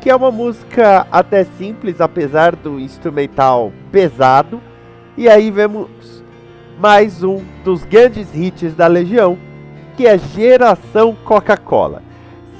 que 0.00 0.10
é 0.10 0.16
uma 0.16 0.30
música 0.30 1.06
até 1.12 1.44
simples, 1.44 2.00
apesar 2.00 2.56
do 2.56 2.80
instrumental 2.80 3.72
pesado. 3.92 4.60
E 5.16 5.28
aí 5.28 5.50
vemos 5.50 5.88
mais 6.78 7.22
um 7.22 7.42
dos 7.62 7.84
grandes 7.84 8.34
hits 8.34 8.74
da 8.74 8.86
Legião, 8.86 9.38
que 9.96 10.06
é 10.06 10.18
Geração 10.18 11.16
Coca-Cola. 11.24 12.02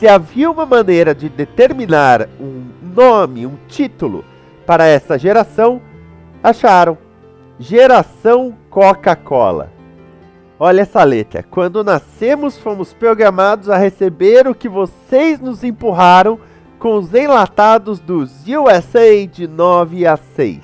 Se 0.01 0.09
havia 0.09 0.51
uma 0.51 0.65
maneira 0.65 1.15
de 1.15 1.29
determinar 1.29 2.27
um 2.41 2.65
nome, 2.97 3.45
um 3.47 3.59
título 3.69 4.25
para 4.65 4.87
essa 4.87 5.19
geração, 5.19 5.79
acharam 6.43 6.97
Geração 7.59 8.57
Coca-Cola. 8.71 9.71
Olha 10.59 10.81
essa 10.81 11.05
letra. 11.05 11.43
Quando 11.43 11.85
nascemos, 11.85 12.57
fomos 12.57 12.95
programados 12.95 13.69
a 13.69 13.77
receber 13.77 14.49
o 14.49 14.55
que 14.55 14.71
vocês 14.71 15.39
nos 15.39 15.63
empurraram 15.63 16.41
com 16.79 16.95
os 16.95 17.13
enlatados 17.13 18.01
dos 18.01 18.47
USA 18.49 19.27
de 19.31 19.47
9 19.47 20.07
a 20.07 20.17
6. 20.17 20.61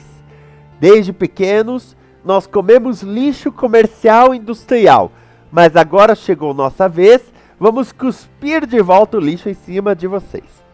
Desde 0.80 1.12
pequenos, 1.12 1.94
nós 2.24 2.46
comemos 2.46 3.02
lixo 3.02 3.52
comercial 3.52 4.34
industrial, 4.34 5.12
mas 5.52 5.76
agora 5.76 6.14
chegou 6.14 6.54
nossa 6.54 6.88
vez, 6.88 7.35
vamos 7.58 7.92
cuspir 7.92 8.66
de 8.66 8.80
volta 8.80 9.16
o 9.16 9.20
lixo 9.20 9.48
em 9.48 9.54
cima 9.54 9.94
de 9.94 10.06
vocês. 10.06 10.64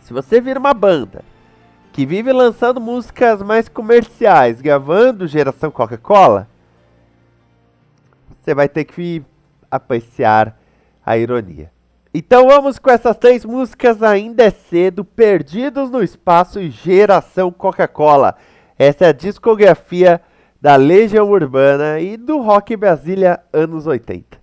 Se 0.00 0.12
você 0.12 0.40
vir 0.40 0.56
uma 0.56 0.72
banda 0.72 1.22
que 1.92 2.06
vive 2.06 2.32
lançando 2.32 2.80
músicas 2.80 3.42
mais 3.42 3.68
comerciais, 3.68 4.60
gravando 4.60 5.26
geração 5.26 5.70
Coca-Cola, 5.70 6.48
você 8.40 8.54
vai 8.54 8.68
ter 8.68 8.84
que 8.84 9.22
apreciar 9.70 10.58
a 11.04 11.18
ironia. 11.18 11.70
Então 12.14 12.46
vamos 12.46 12.78
com 12.78 12.90
essas 12.90 13.16
três 13.16 13.44
músicas 13.44 14.02
ainda 14.02 14.44
é 14.44 14.50
cedo, 14.50 15.04
Perdidos 15.04 15.90
no 15.90 16.02
Espaço 16.02 16.58
e 16.58 16.70
Geração 16.70 17.52
Coca-Cola. 17.52 18.36
Essa 18.78 19.04
é 19.06 19.08
a 19.08 19.12
discografia 19.12 20.20
da 20.60 20.76
Legião 20.76 21.28
Urbana 21.30 22.00
e 22.00 22.16
do 22.16 22.40
Rock 22.40 22.76
Brasília 22.76 23.40
anos 23.52 23.86
80. 23.86 24.37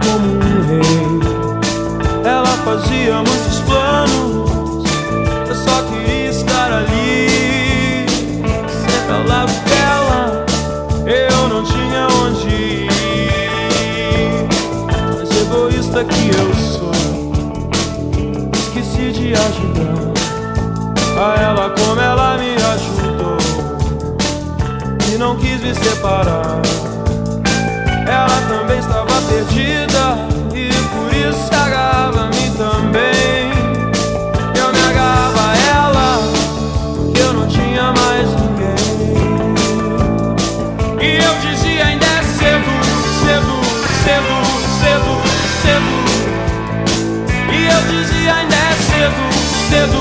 Como 0.00 0.26
um 0.26 0.66
rei. 0.66 1.20
Ela 2.24 2.52
fazia 2.64 3.16
muitos 3.16 3.60
planos, 3.60 4.84
eu 5.48 5.54
só 5.54 5.82
queria 5.84 6.30
estar 6.30 6.72
ali. 6.72 8.06
Sempre 8.68 9.12
ao 9.12 9.24
lado 9.26 9.52
dela, 9.64 10.46
eu 11.06 11.48
não 11.48 11.64
tinha 11.64 12.06
onde 12.24 12.48
ir. 12.48 12.88
Mas 15.16 15.30
egoísta 15.40 16.04
que 16.04 16.28
eu 16.28 16.54
sou 16.54 16.90
esqueci 18.52 19.12
de 19.12 19.34
ajudar 19.34 20.00
a 21.18 21.40
ela 21.42 21.70
como 21.70 22.00
ela 22.00 22.38
me 22.38 22.54
ajudou 22.54 23.36
e 25.12 25.18
não 25.18 25.36
quis 25.36 25.60
me 25.60 25.74
separar. 25.74 26.89
Também 28.50 28.80
estava 28.80 29.06
perdida 29.28 30.18
e 30.52 30.68
por 30.90 31.14
isso 31.14 31.46
se 31.46 31.54
agarrava 31.54 32.22
a 32.22 32.26
mim 32.26 32.50
também. 32.58 33.52
Eu 34.58 34.72
me 34.72 34.80
agarrava 34.88 35.40
a 35.40 35.56
ela 35.68 36.18
porque 36.96 37.20
eu 37.20 37.32
não 37.32 37.46
tinha 37.46 37.92
mais 37.92 38.28
ninguém. 38.40 38.74
E 41.00 41.22
eu 41.22 41.34
dizia 41.38 41.86
ainda 41.86 42.04
é 42.04 42.22
cedo, 42.24 42.72
cedo, 43.22 43.54
cedo, 44.02 44.34
cedo, 44.80 45.12
cedo. 45.62 45.94
E 47.52 47.54
eu 47.68 47.80
dizia 47.88 48.34
ainda 48.34 48.56
é 48.56 48.72
cedo, 48.90 49.22
cedo, 49.70 50.00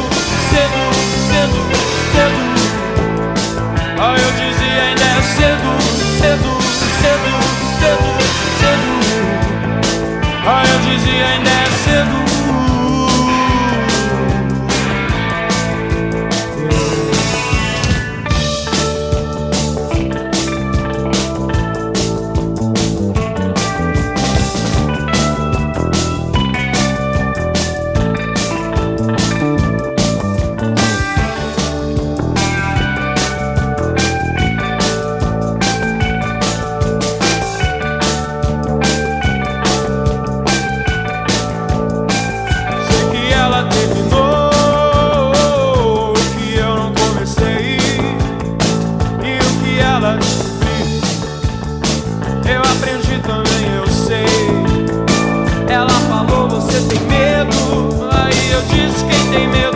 também 53.22 53.74
eu 53.76 53.88
sei. 53.88 54.26
Ela 55.68 55.90
falou: 55.90 56.50
Você 56.50 56.82
tem 56.88 57.00
medo? 57.08 58.10
Aí 58.12 58.52
eu 58.52 58.62
disse: 58.64 59.06
Quem 59.06 59.32
tem 59.32 59.48
medo? 59.48 59.69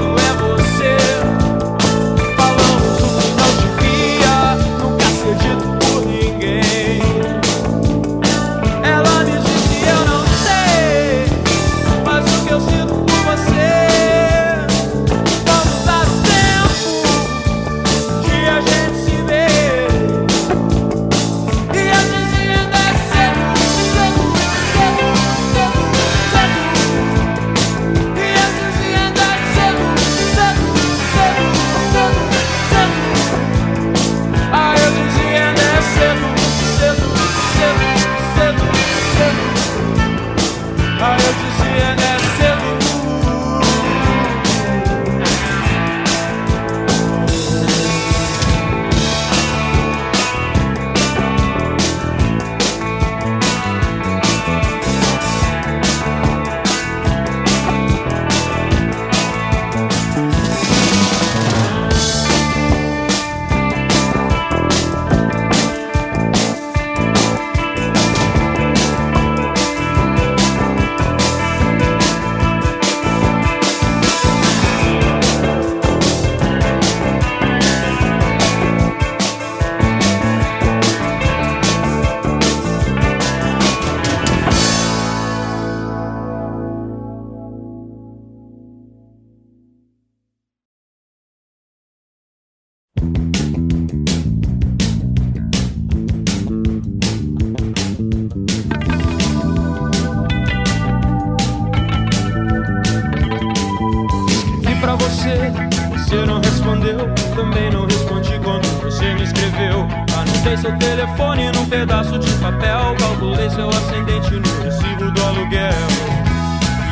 telefone 111.14 111.52
num 111.52 111.66
pedaço 111.66 112.18
de 112.18 112.32
papel. 112.34 112.96
Calculei 112.98 113.50
seu 113.50 113.70
ascendente 113.70 114.32
no 114.32 114.64
recibo 114.64 115.12
do 115.12 115.24
aluguel. 115.24 115.70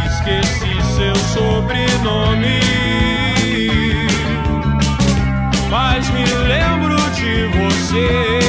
Esqueci 0.05 0.81
seu 0.95 1.15
sobrenome. 1.15 2.60
Mas 5.69 6.10
me 6.10 6.25
lembro 6.25 6.95
de 7.12 7.47
você. 7.57 8.40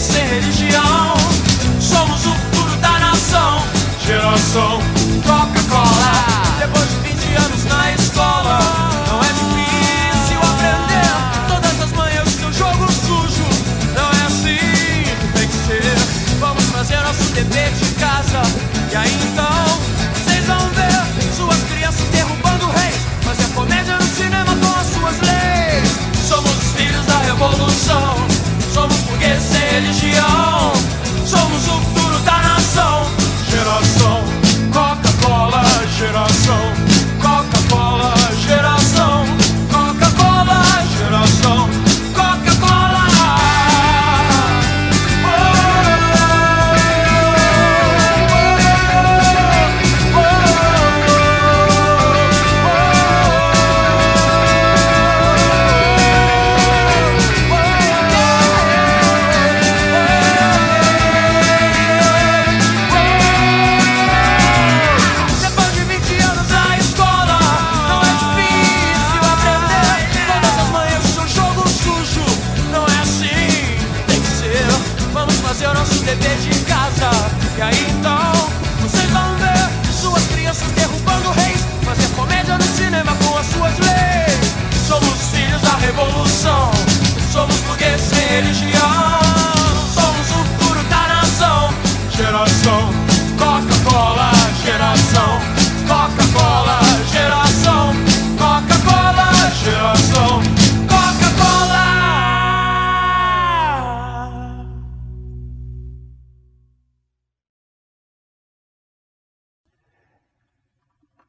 sem 0.00 0.26
religião. 0.26 1.14
Somos 1.78 2.26
o 2.26 2.34
futuro 2.34 2.76
da 2.80 2.98
nação, 2.98 3.62
geração 4.04 4.99
religião. 29.80 30.59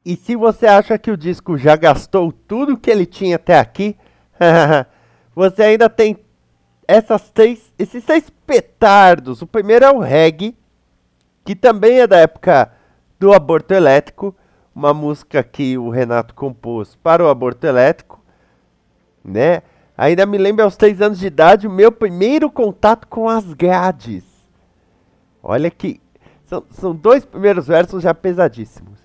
E 0.04 0.16
se 0.16 0.34
você 0.34 0.66
acha 0.66 0.98
que 0.98 1.10
o 1.10 1.16
disco 1.16 1.56
já 1.56 1.76
gastou 1.76 2.32
tudo 2.32 2.76
que 2.76 2.90
ele 2.90 3.06
tinha 3.06 3.36
até 3.36 3.58
aqui, 3.58 3.96
você 5.34 5.62
ainda 5.62 5.88
tem 5.88 6.18
essas 6.86 7.30
três, 7.30 7.72
esses 7.78 8.02
seis 8.04 8.28
petardos. 8.46 9.42
O 9.42 9.46
primeiro 9.46 9.84
é 9.84 9.90
o 9.90 10.00
reggae, 10.00 10.56
que 11.44 11.54
também 11.54 12.00
é 12.00 12.06
da 12.06 12.18
época 12.18 12.72
do 13.18 13.32
aborto 13.32 13.72
elétrico, 13.72 14.34
uma 14.74 14.92
música 14.92 15.42
que 15.42 15.78
o 15.78 15.90
Renato 15.90 16.34
compôs 16.34 16.96
para 16.96 17.24
o 17.24 17.28
aborto 17.28 17.66
elétrico, 17.66 18.20
né? 19.24 19.62
Ainda 19.96 20.26
me 20.26 20.38
lembro 20.38 20.64
aos 20.64 20.76
três 20.76 21.00
anos 21.00 21.18
de 21.18 21.26
idade 21.26 21.66
o 21.66 21.70
meu 21.70 21.92
primeiro 21.92 22.50
contato 22.50 23.06
com 23.06 23.28
as 23.28 23.52
grades. 23.52 24.24
Olha 25.42 25.70
que 25.70 26.00
são, 26.46 26.64
são 26.70 26.94
dois 26.94 27.24
primeiros 27.24 27.66
versos 27.66 28.02
já 28.02 28.14
pesadíssimos. 28.14 29.01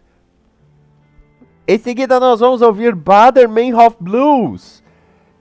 Em 1.69 1.77
seguida 1.77 2.17
nós 2.17 2.39
vamos 2.39 2.61
ouvir 2.61 2.95
Bader 2.95 3.49
Meinhof 3.49 3.97
Blues, 3.99 4.81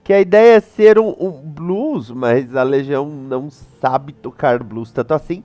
que 0.03 0.11
a 0.11 0.19
ideia 0.19 0.57
é 0.57 0.59
ser 0.59 0.99
um, 0.99 1.15
um, 1.17 1.31
blues, 1.31 2.11
mas 2.11 2.53
a 2.53 2.63
Legião 2.63 3.05
não 3.05 3.49
sabe 3.49 4.11
tocar 4.11 4.61
blues 4.61 4.91
tanto 4.91 5.13
assim. 5.13 5.41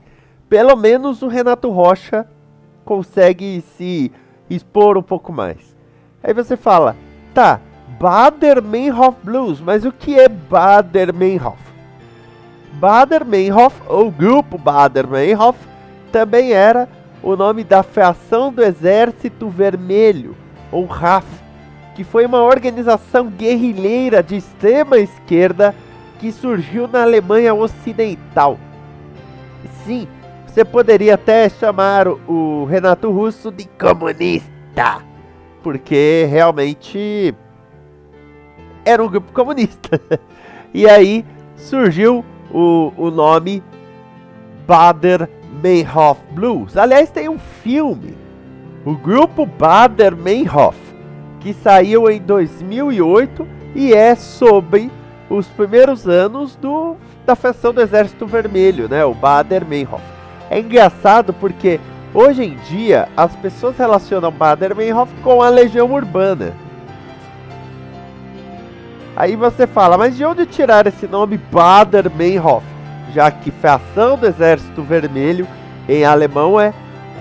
Pelo 0.49 0.75
menos 0.75 1.23
o 1.23 1.29
Renato 1.29 1.71
Rocha 1.71 2.27
consegue 2.85 3.63
se 3.77 4.11
expor 4.51 4.99
um 4.99 5.03
pouco 5.05 5.33
mais. 5.33 5.77
Aí 6.21 6.35
você 6.35 6.57
fala, 6.57 6.97
tá, 7.33 7.61
Bader 8.01 8.61
Meinhof 8.61 9.17
Blues, 9.23 9.61
mas 9.61 9.85
o 9.85 9.93
que 9.93 10.19
é 10.19 10.29
Bader 10.29 11.15
Meinhof? 11.15 11.63
Bader 12.73 13.25
Meinhof, 13.25 13.81
ou 13.87 14.11
grupo 14.11 14.59
Bader 14.59 15.07
Meinhof, 15.07 15.57
também 16.11 16.51
era 16.51 16.89
o 17.23 17.37
nome 17.37 17.63
da 17.63 17.85
fração 17.85 18.53
do 18.53 18.65
Exército 18.65 19.49
Vermelho 19.49 20.42
ou 20.73 20.87
RAF, 20.87 21.27
que 21.95 22.03
foi 22.03 22.25
uma 22.27 22.43
organização 22.43 23.29
guerrilheira 23.29 24.23
de 24.23 24.37
extrema 24.37 24.99
esquerda 24.99 25.75
que 26.19 26.33
surgiu 26.33 26.89
na 26.89 27.03
Alemanha 27.03 27.53
Ocidental. 27.53 28.59
Sim, 29.85 30.09
você 30.47 30.65
poderia 30.65 31.15
até 31.15 31.49
chamar 31.49 32.09
o 32.09 32.65
Renato 32.65 33.11
Russo 33.11 33.51
de 33.51 33.67
comunista, 33.67 35.03
porque 35.63 36.27
realmente 36.31 37.35
era 38.85 39.03
um 39.03 39.09
grupo 39.09 39.33
comunista. 39.33 40.01
e 40.73 40.89
aí 40.89 41.25
surgiu 41.57 42.25
o, 42.51 42.93
o 42.97 43.11
nome 43.11 43.63
Bader 44.67 45.29
Meinhof 45.63 46.21
Blues. 46.33 46.77
Aliás, 46.77 47.11
tem 47.11 47.29
um 47.29 47.39
filme 47.39 48.22
o 48.85 48.97
grupo 48.97 49.47
Bader 49.47 50.17
Meinhof, 50.17 50.77
que 51.41 51.53
saiu 51.53 52.11
em 52.11 52.21
2008 52.21 53.47
e 53.75 53.93
é 53.93 54.15
sobre 54.15 54.91
os 55.31 55.47
primeiros 55.47 56.09
anos 56.09 56.57
do, 56.57 56.97
da 57.25 57.35
feição 57.35 57.73
do 57.73 57.81
Exército 57.81 58.27
Vermelho, 58.27 58.89
né, 58.89 59.05
o 59.05 59.15
Bader 59.15 59.65
Meinhof. 59.65 60.03
É 60.51 60.59
engraçado 60.59 61.33
porque 61.33 61.81
hoje 62.13 62.45
em 62.45 62.57
dia 62.69 63.09
as 63.17 63.35
pessoas 63.37 63.79
relacionam 63.79 64.31
Bader 64.31 64.77
Meinhof 64.77 65.13
com 65.23 65.41
a 65.41 65.49
Legião 65.49 65.91
Urbana. 65.93 66.53
Aí 69.15 69.37
você 69.37 69.67
fala, 69.67 69.97
mas 69.97 70.17
de 70.17 70.25
onde 70.25 70.45
tirar 70.47 70.87
esse 70.87 71.07
nome 71.07 71.39
Bader 71.39 72.11
Meinhof? 72.11 72.65
Já 73.15 73.31
que 73.31 73.51
fração 73.51 74.17
do 74.17 74.27
Exército 74.27 74.83
Vermelho 74.83 75.47
em 75.89 76.05
alemão 76.05 76.59
é 76.59 76.73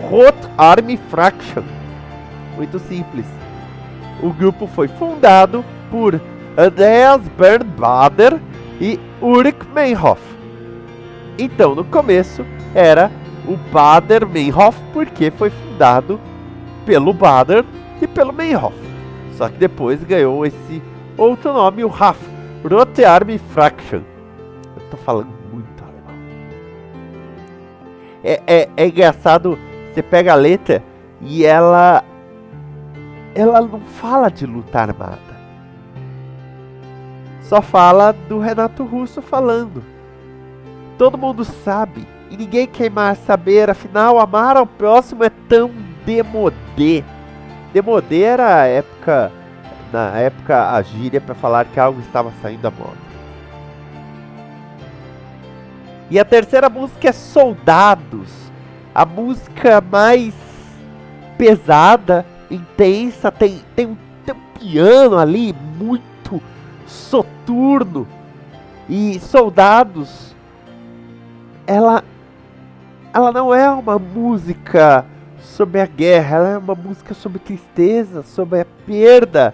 Rot 0.09 0.37
Army 0.57 0.97
Fraction. 1.09 1.63
Muito 2.55 2.79
simples. 2.79 3.25
O 4.21 4.31
grupo 4.31 4.67
foi 4.67 4.87
fundado 4.87 5.63
por 5.89 6.19
Andreas 6.57 7.21
Bernbader 7.37 8.39
e 8.79 8.99
Ulrich 9.21 9.65
Meinhof. 9.73 10.21
Então, 11.37 11.73
no 11.73 11.83
começo, 11.83 12.45
era 12.75 13.11
o 13.47 13.57
Bader 13.71 14.27
Meinhof 14.27 14.77
porque 14.93 15.31
foi 15.31 15.49
fundado 15.49 16.19
pelo 16.85 17.13
Bader 17.13 17.65
e 18.01 18.07
pelo 18.07 18.33
Meinhof. 18.33 18.75
Só 19.37 19.49
que 19.49 19.57
depois 19.57 20.03
ganhou 20.03 20.45
esse 20.45 20.81
outro 21.17 21.53
nome, 21.53 21.83
o 21.83 21.87
RAF, 21.87 22.19
Rote 22.69 23.03
Army 23.03 23.39
Fraction. 23.39 24.01
Eu 24.75 24.83
tô 24.91 24.97
falando 24.97 25.29
muito 25.51 25.83
alemão. 25.83 26.15
É, 28.23 28.41
é, 28.45 28.69
é 28.77 28.87
engraçado 28.87 29.57
você 29.93 30.01
pega 30.01 30.31
a 30.31 30.35
letra 30.35 30.83
e 31.21 31.45
ela 31.45 32.03
ela 33.35 33.61
não 33.61 33.79
fala 33.81 34.29
de 34.29 34.45
luta 34.45 34.79
armada. 34.79 35.31
Só 37.41 37.61
fala 37.61 38.13
do 38.27 38.39
Renato 38.39 38.83
Russo 38.83 39.21
falando. 39.21 39.83
Todo 40.97 41.17
mundo 41.17 41.43
sabe 41.43 42.05
e 42.29 42.37
ninguém 42.37 42.67
quer 42.67 42.89
mais 42.89 43.17
saber, 43.19 43.69
afinal 43.69 44.19
amar 44.19 44.55
ao 44.55 44.65
próximo 44.65 45.23
é 45.23 45.29
tão 45.49 45.71
demodê. 46.05 47.03
Demodê 47.73 48.21
era 48.21 48.61
a 48.61 48.65
época 48.65 49.31
na 49.91 50.17
época 50.17 50.71
a 50.71 50.81
gíria 50.81 51.19
para 51.19 51.35
falar 51.35 51.65
que 51.65 51.79
algo 51.79 51.99
estava 51.99 52.31
saindo 52.41 52.61
da 52.61 52.71
moda. 52.71 53.11
E 56.09 56.19
a 56.19 56.25
terceira 56.25 56.69
música 56.69 57.09
é 57.09 57.11
Soldados 57.11 58.40
a 58.93 59.05
música 59.05 59.81
mais 59.81 60.33
pesada, 61.37 62.25
intensa, 62.49 63.31
tem, 63.31 63.61
tem, 63.75 63.87
um, 63.87 63.97
tem 64.25 64.35
um 64.35 64.59
piano 64.59 65.17
ali 65.17 65.55
muito 65.77 66.41
soturno. 66.85 68.07
E 68.89 69.19
Soldados, 69.19 70.35
ela, 71.65 72.03
ela 73.13 73.31
não 73.31 73.55
é 73.55 73.69
uma 73.69 73.97
música 73.97 75.05
sobre 75.39 75.79
a 75.79 75.85
guerra, 75.85 76.37
ela 76.37 76.49
é 76.49 76.57
uma 76.57 76.75
música 76.75 77.13
sobre 77.13 77.39
tristeza, 77.39 78.23
sobre 78.23 78.59
a 78.59 78.65
perda. 78.85 79.53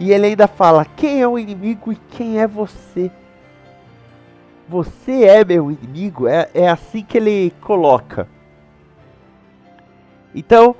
E 0.00 0.10
ele 0.10 0.26
ainda 0.26 0.48
fala: 0.48 0.84
quem 0.84 1.22
é 1.22 1.28
o 1.28 1.38
inimigo 1.38 1.92
e 1.92 1.96
quem 2.10 2.40
é 2.40 2.46
você? 2.46 3.10
Você 4.68 5.24
é 5.24 5.44
meu 5.44 5.70
inimigo? 5.70 6.26
É, 6.26 6.48
é 6.52 6.68
assim 6.68 7.04
que 7.04 7.18
ele 7.18 7.52
coloca. 7.60 8.26
Então, 10.34 10.74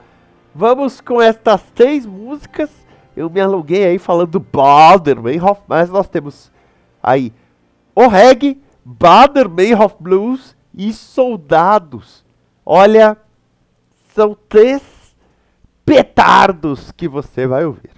vamos 0.55 1.01
com 1.01 1.21
estas 1.21 1.63
três 1.75 2.07
músicas. 2.07 2.71
Eu 3.17 3.29
me 3.29 3.41
aluguei 3.41 3.85
aí 3.85 3.99
falando 3.99 4.31
do 4.33 4.41
Bader 4.41 5.21
Meinhof, 5.21 5.61
mas 5.69 5.91
nós 5.91 6.09
temos 6.09 6.51
aí 7.03 7.33
o 7.95 8.09
reggae, 8.09 8.61
Bader 8.85 9.49
Meinhof 9.49 9.95
Blues 10.01 10.57
e 10.75 10.93
Soldados. 10.93 12.25
Olha, 12.65 13.17
são 14.15 14.37
três 14.49 14.83
petardos 15.85 16.91
que 16.93 17.07
você 17.07 17.47
vai 17.47 17.65
ouvir. 17.65 17.92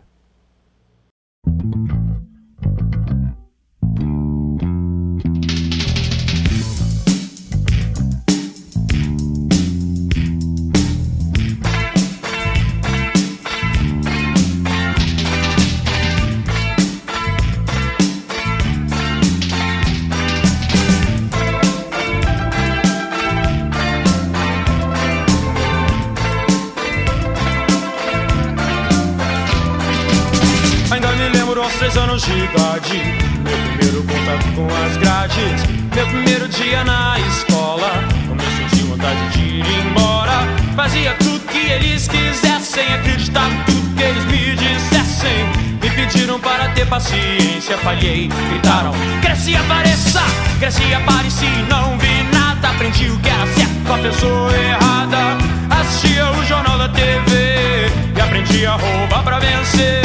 Meu 32.27 33.59
primeiro 33.77 34.03
contato 34.05 34.47
com 34.55 34.67
as 34.67 34.97
grades. 34.97 35.63
Meu 35.95 36.07
primeiro 36.07 36.49
dia 36.49 36.83
na 36.83 37.21
escola. 37.21 38.03
Quando 38.27 38.43
eu 38.43 38.51
senti 38.51 38.83
vontade 38.85 39.29
de 39.29 39.41
ir 39.41 39.87
embora. 39.87 40.33
Fazia 40.75 41.13
tudo 41.19 41.41
que 41.41 41.71
eles 41.71 42.09
quisessem. 42.09 42.95
Acreditava 42.95 43.53
em 43.53 43.63
tudo 43.65 43.95
que 43.95 44.03
eles 44.03 44.25
me 44.25 44.57
dissessem. 44.57 45.45
Me 45.83 45.91
pediram 45.91 46.41
para 46.41 46.71
ter 46.71 46.87
paciência. 46.87 47.77
Falhei, 47.79 48.29
gritaram 48.49 48.93
Cresci 49.21 49.55
apareça, 49.55 50.23
cresci 50.59 50.95
apareci. 50.95 51.51
Não 51.69 51.99
vi 51.99 52.23
nada, 52.33 52.71
aprendi 52.71 53.11
o 53.11 53.19
que 53.19 53.29
era 53.29 53.47
certo. 53.49 53.85
Com 53.87 53.93
a 53.93 53.99
pessoa 53.99 54.51
errada. 54.57 55.37
Assistia 55.69 56.31
o 56.31 56.45
jornal 56.47 56.79
da 56.79 56.89
TV 56.89 57.91
E 58.17 58.21
aprendi 58.21 58.65
a 58.65 58.77
roubar 58.77 59.23
pra 59.23 59.39
vencer 59.39 60.05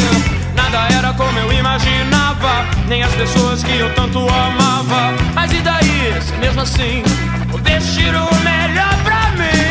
Nada 0.72 0.94
era 0.94 1.14
como 1.14 1.40
eu 1.40 1.52
imaginava, 1.52 2.63
nem 2.88 3.02
as 3.02 3.12
pessoas 3.15 3.63
que 3.63 3.76
eu 3.76 3.92
tanto 3.96 4.20
amava. 4.20 5.15
Mas 5.34 5.52
e 5.52 5.62
daí, 5.62 6.22
se 6.22 6.34
mesmo 6.34 6.62
assim, 6.62 7.02
vou 7.48 7.60
vestir 7.60 8.13
o 8.13 8.36
melhor 8.44 8.96
pra 9.04 9.32
mim? 9.32 9.69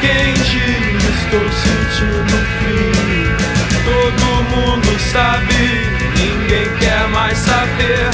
quente, 0.00 0.58
estou 1.22 1.46
sentindo 1.52 2.36
frio. 2.58 3.36
Todo 3.84 4.22
mundo 4.50 4.98
sabe, 5.12 5.54
ninguém 6.16 6.68
quer 6.78 7.08
mais 7.08 7.38
saber, 7.38 8.08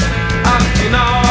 afinal. 0.45 1.24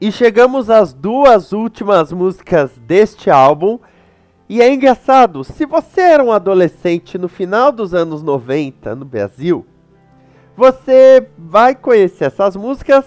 E 0.00 0.10
chegamos 0.10 0.70
às 0.70 0.94
duas 0.94 1.52
últimas 1.52 2.10
músicas 2.10 2.70
deste 2.78 3.30
álbum. 3.30 3.78
E 4.48 4.62
é 4.62 4.72
engraçado, 4.72 5.44
se 5.44 5.66
você 5.66 6.00
era 6.00 6.24
um 6.24 6.32
adolescente 6.32 7.18
no 7.18 7.28
final 7.28 7.70
dos 7.70 7.92
anos 7.92 8.22
90 8.22 8.96
no 8.96 9.04
Brasil, 9.04 9.66
você 10.56 11.28
vai 11.36 11.74
conhecer 11.74 12.24
essas 12.24 12.56
músicas, 12.56 13.04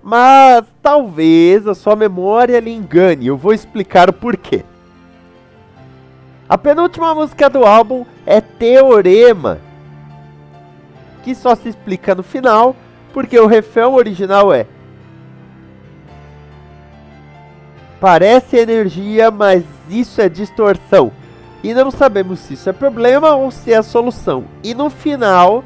mas 0.00 0.64
talvez 0.80 1.66
a 1.66 1.74
sua 1.74 1.96
memória 1.96 2.60
lhe 2.60 2.72
engane. 2.72 3.26
Eu 3.26 3.36
vou 3.36 3.52
explicar 3.52 4.08
o 4.08 4.12
porquê. 4.12 4.64
A 6.48 6.56
penúltima 6.56 7.12
música 7.12 7.50
do 7.50 7.64
álbum 7.64 8.06
é 8.24 8.40
Teorema, 8.40 9.58
que 11.24 11.34
só 11.34 11.56
se 11.56 11.68
explica 11.68 12.14
no 12.14 12.22
final, 12.22 12.76
porque 13.12 13.36
o 13.36 13.48
refrão 13.48 13.94
original 13.94 14.54
é 14.54 14.64
Parece 18.00 18.56
energia, 18.56 19.30
mas 19.30 19.64
isso 19.88 20.20
é 20.20 20.28
distorção. 20.28 21.10
E 21.62 21.72
não 21.72 21.90
sabemos 21.90 22.40
se 22.40 22.54
isso 22.54 22.68
é 22.68 22.72
problema 22.72 23.34
ou 23.34 23.50
se 23.50 23.72
é 23.72 23.82
solução. 23.82 24.44
E 24.62 24.74
no 24.74 24.90
final, 24.90 25.64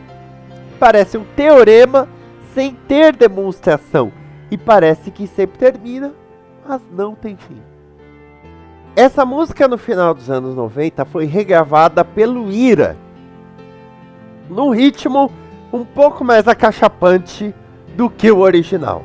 parece 0.79 1.19
um 1.19 1.25
teorema 1.37 2.09
sem 2.55 2.75
ter 2.89 3.15
demonstração. 3.15 4.13
E 4.51 4.57
parece 4.57 5.11
que 5.11 5.27
sempre 5.27 5.59
termina, 5.59 6.13
mas 6.67 6.81
não 6.93 7.15
tem 7.15 7.37
fim. 7.37 7.61
Essa 8.97 9.25
música 9.25 9.69
no 9.69 9.79
final 9.79 10.15
dos 10.15 10.31
anos 10.31 10.55
90 10.55 11.05
foi 11.05 11.25
regravada 11.25 12.05
pelo 12.05 12.51
Ira, 12.51 12.97
num 14.49 14.71
ritmo 14.71 15.31
um 15.73 15.85
pouco 15.85 16.25
mais 16.25 16.49
acachapante 16.49 17.55
do 17.97 18.11
que 18.11 18.31
o 18.31 18.39
original. 18.39 19.05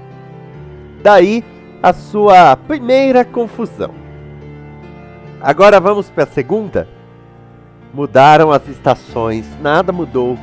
Daí 1.04 1.44
a 1.82 1.94
sua 1.94 2.56
primeira 2.56 3.24
confusão. 3.24 3.94
Agora 5.42 5.80
vamos 5.80 6.10
para 6.10 6.24
a 6.24 6.28
segunda. 6.28 6.88
Mudaram 7.94 8.52
as 8.52 8.68
estações, 8.68 9.46
nada 9.62 9.94
mudou, 9.94 10.38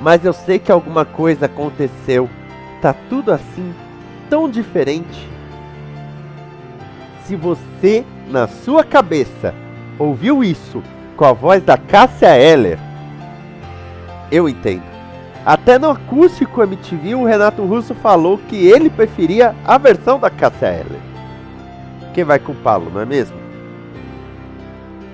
mas 0.00 0.24
eu 0.24 0.32
sei 0.32 0.58
que 0.58 0.72
alguma 0.72 1.04
coisa 1.04 1.46
aconteceu. 1.46 2.28
Tá 2.80 2.94
tudo 3.08 3.30
assim 3.32 3.74
tão 4.28 4.48
diferente. 4.48 5.28
Se 7.24 7.36
você, 7.36 8.04
na 8.28 8.48
sua 8.48 8.82
cabeça, 8.82 9.54
ouviu 9.98 10.42
isso 10.42 10.82
com 11.16 11.24
a 11.24 11.32
voz 11.32 11.62
da 11.62 11.76
Cássia 11.76 12.36
Eller, 12.36 12.78
eu 14.30 14.48
entendo. 14.48 14.95
Até 15.46 15.78
no 15.78 15.90
acústico 15.90 16.60
MTV, 16.60 17.14
o 17.14 17.24
Renato 17.24 17.64
Russo 17.64 17.94
falou 17.94 18.36
que 18.36 18.66
ele 18.66 18.90
preferia 18.90 19.54
a 19.64 19.78
versão 19.78 20.18
da 20.18 20.26
Eller. 20.26 21.00
Quem 22.12 22.24
vai 22.24 22.40
culpá-lo, 22.40 22.90
não 22.92 23.00
é 23.00 23.04
mesmo? 23.04 23.36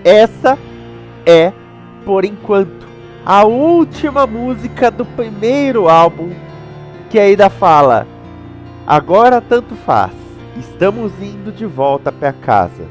Essa 0.02 0.58
é, 1.26 1.52
por 2.02 2.24
enquanto, 2.24 2.86
a 3.26 3.44
última 3.44 4.26
música 4.26 4.90
do 4.90 5.04
primeiro 5.04 5.86
álbum 5.86 6.30
que 7.10 7.18
ainda 7.18 7.50
fala: 7.50 8.06
Agora 8.86 9.38
tanto 9.38 9.76
faz, 9.76 10.12
estamos 10.58 11.12
indo 11.20 11.52
de 11.52 11.66
volta 11.66 12.10
para 12.10 12.32
casa. 12.32 12.86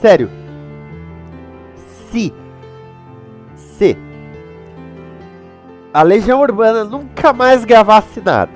Sério, 0.00 0.30
se, 2.10 2.32
se 3.54 4.05
a 5.96 6.02
Legião 6.02 6.42
Urbana 6.42 6.84
nunca 6.84 7.32
mais 7.32 7.64
gravasse 7.64 8.20
nada, 8.20 8.52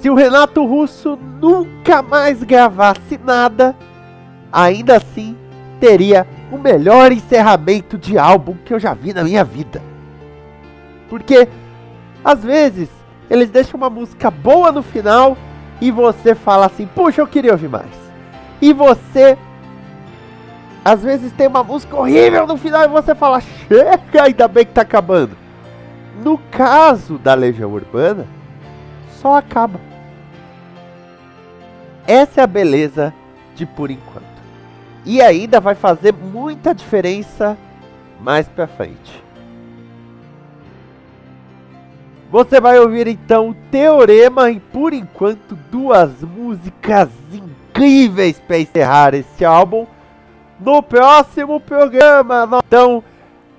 se 0.00 0.10
o 0.10 0.16
Renato 0.16 0.66
Russo 0.66 1.16
nunca 1.40 2.02
mais 2.02 2.42
gravasse 2.42 3.20
nada, 3.24 3.76
ainda 4.52 4.96
assim 4.96 5.36
teria 5.78 6.26
o 6.50 6.58
melhor 6.58 7.12
encerramento 7.12 7.96
de 7.96 8.18
álbum 8.18 8.56
que 8.64 8.74
eu 8.74 8.80
já 8.80 8.94
vi 8.94 9.14
na 9.14 9.22
minha 9.22 9.44
vida. 9.44 9.80
Porque 11.08 11.46
às 12.24 12.42
vezes 12.42 12.88
eles 13.30 13.48
deixam 13.48 13.78
uma 13.78 13.88
música 13.88 14.28
boa 14.28 14.72
no 14.72 14.82
final 14.82 15.36
e 15.80 15.88
você 15.88 16.34
fala 16.34 16.66
assim: 16.66 16.86
"Puxa, 16.86 17.20
eu 17.20 17.28
queria 17.28 17.52
ouvir 17.52 17.68
mais". 17.68 17.94
E 18.60 18.72
você 18.72 19.38
às 20.84 21.00
vezes 21.00 21.30
tem 21.30 21.46
uma 21.46 21.62
música 21.62 21.96
horrível 21.96 22.44
no 22.44 22.56
final 22.56 22.82
e 22.82 22.88
você 22.88 23.14
fala: 23.14 23.40
"Chega, 23.40 24.24
ainda 24.24 24.48
bem 24.48 24.66
que 24.66 24.72
tá 24.72 24.82
acabando". 24.82 25.41
No 26.20 26.38
caso 26.38 27.18
da 27.18 27.34
Legião 27.34 27.72
Urbana, 27.72 28.26
só 29.20 29.36
acaba. 29.36 29.80
Essa 32.06 32.40
é 32.40 32.44
a 32.44 32.46
beleza 32.46 33.14
de 33.54 33.64
por 33.64 33.90
enquanto. 33.90 34.26
E 35.04 35.22
ainda 35.22 35.60
vai 35.60 35.74
fazer 35.74 36.12
muita 36.12 36.74
diferença 36.74 37.56
mais 38.20 38.48
pra 38.48 38.66
frente. 38.66 39.22
Você 42.30 42.60
vai 42.60 42.78
ouvir 42.78 43.06
então 43.08 43.54
Teorema 43.70 44.50
e 44.50 44.58
por 44.58 44.92
enquanto 44.94 45.54
duas 45.70 46.22
músicas 46.22 47.10
incríveis 47.32 48.40
para 48.40 48.58
encerrar 48.58 49.14
este 49.14 49.44
álbum 49.44 49.86
no 50.58 50.82
próximo 50.82 51.60
programa. 51.60 52.48
Então, 52.66 53.04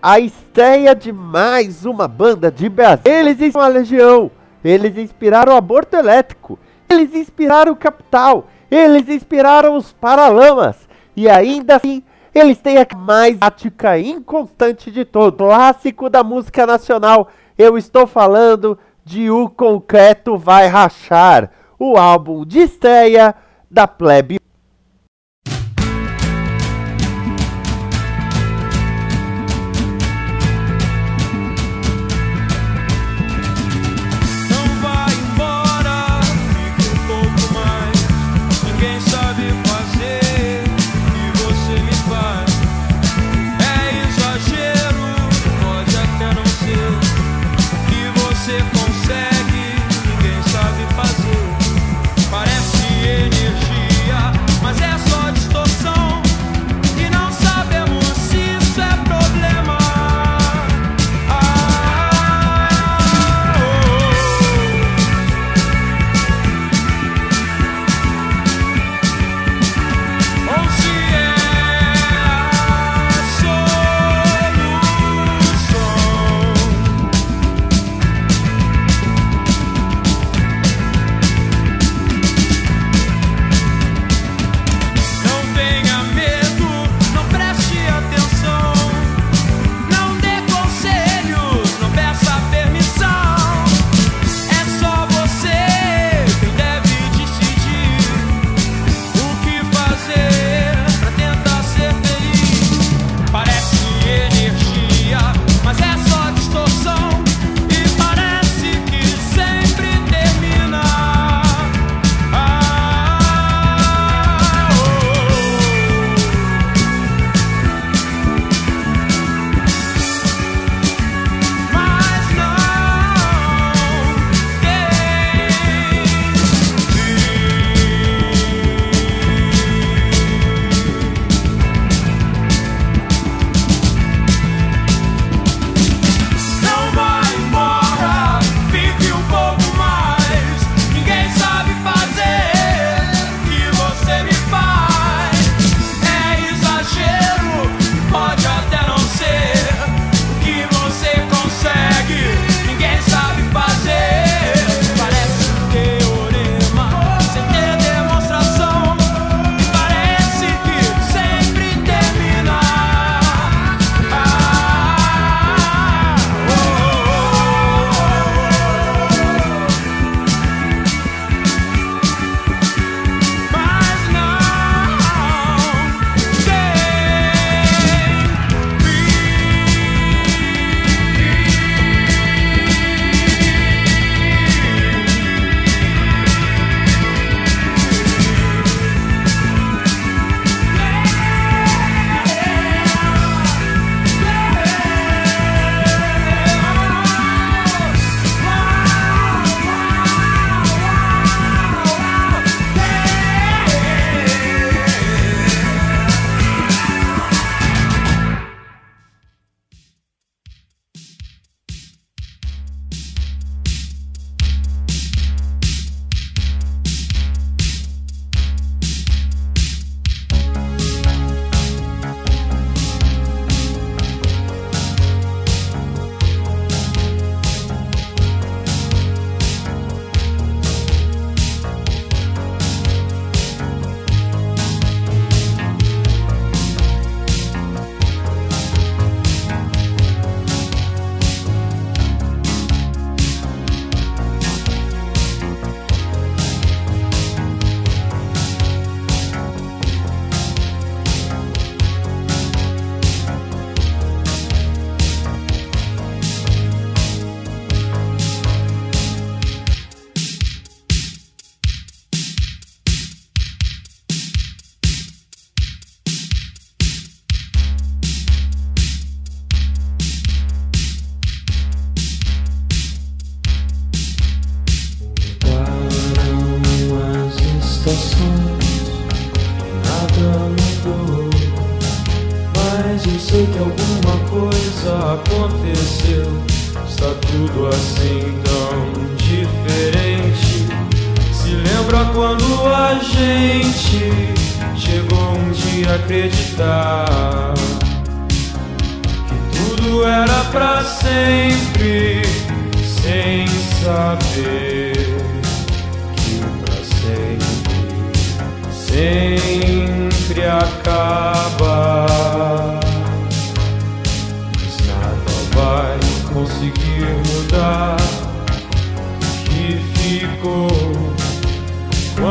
a 0.04 0.20
estreia 0.20 0.94
de 0.94 1.14
mais 1.14 1.86
uma 1.86 2.10
banda 2.10 2.52
de 2.52 2.68
Brasil. 2.68 3.04
Eles 3.06 3.40
inspiraram 3.40 3.66
a 3.66 3.68
Legião, 3.70 4.32
eles 4.62 4.98
inspiraram 4.98 5.54
o 5.54 5.56
Aborto 5.56 5.96
Elétrico, 5.96 6.60
eles 6.90 7.16
inspiraram 7.16 7.72
o 7.72 7.76
Capital, 7.78 8.48
eles 8.70 9.08
inspiraram 9.08 9.78
os 9.78 9.94
Paralamas, 9.94 10.76
e 11.16 11.30
ainda 11.30 11.78
assim 11.78 12.04
eles 12.36 12.58
têm 12.58 12.80
a 12.80 12.88
mais 12.98 13.38
ática 13.40 13.98
inconstante 13.98 14.92
de 14.92 15.06
todo, 15.06 15.38
clássico 15.38 16.10
da 16.10 16.22
música 16.22 16.66
nacional. 16.68 17.30
Eu 17.58 17.78
estou 17.78 18.06
falando 18.06 18.78
de 19.06 19.32
O 19.32 19.48
Concreto 19.48 20.38
Vai 20.38 20.68
Rachar, 20.68 21.50
o 21.80 21.96
álbum 21.96 22.44
de 22.44 22.60
estreia 22.60 23.34
da 23.72 23.88
Plebe 23.88 24.38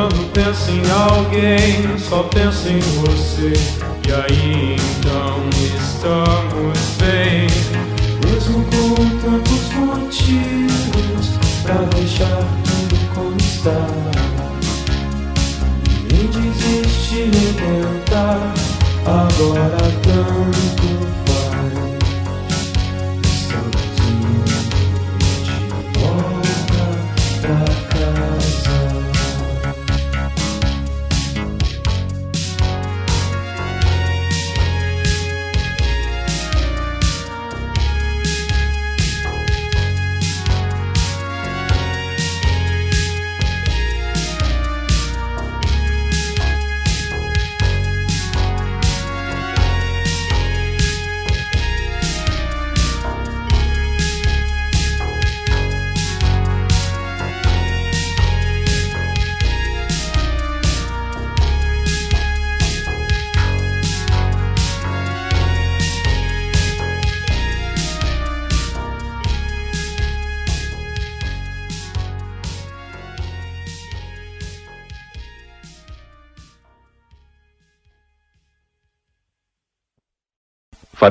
Quando 0.03 0.33
pensa 0.33 0.69
em 0.73 0.83
alguém, 0.91 1.97
só 1.97 2.25
pensa 2.25 2.69
em 2.69 2.81
você. 2.81 3.53
E 4.09 4.13
aí 4.13 4.77
então 4.99 5.49
estamos 5.77 6.77
bem, 6.99 7.47
mesmo 8.27 8.65
com 8.65 8.95
tantos 9.21 9.73
motivos 9.75 11.39
pra 11.63 11.77
deixar 11.95 12.43
tudo 12.65 13.15
como 13.15 13.37
está. 13.37 13.87
Nem 16.11 16.27
desistir 16.27 17.31
nem 17.31 17.53
tentar, 17.53 18.53
agora 19.07 19.79
tanto 20.03 21.22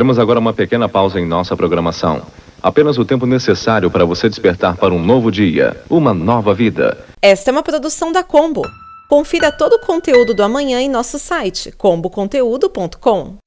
Faremos 0.01 0.17
agora 0.17 0.39
uma 0.39 0.51
pequena 0.51 0.89
pausa 0.89 1.19
em 1.19 1.27
nossa 1.27 1.55
programação. 1.55 2.23
Apenas 2.59 2.97
o 2.97 3.05
tempo 3.05 3.27
necessário 3.27 3.91
para 3.91 4.03
você 4.03 4.27
despertar 4.27 4.75
para 4.75 4.91
um 4.91 4.99
novo 4.99 5.31
dia, 5.31 5.79
uma 5.87 6.11
nova 6.11 6.55
vida. 6.55 6.97
Esta 7.21 7.51
é 7.51 7.53
uma 7.53 7.61
produção 7.61 8.11
da 8.11 8.23
Combo. 8.23 8.63
Confira 9.07 9.51
todo 9.51 9.73
o 9.73 9.79
conteúdo 9.85 10.33
do 10.33 10.41
amanhã 10.41 10.81
em 10.81 10.89
nosso 10.89 11.19
site 11.19 11.71
comboconteúdo.com. 11.77 13.40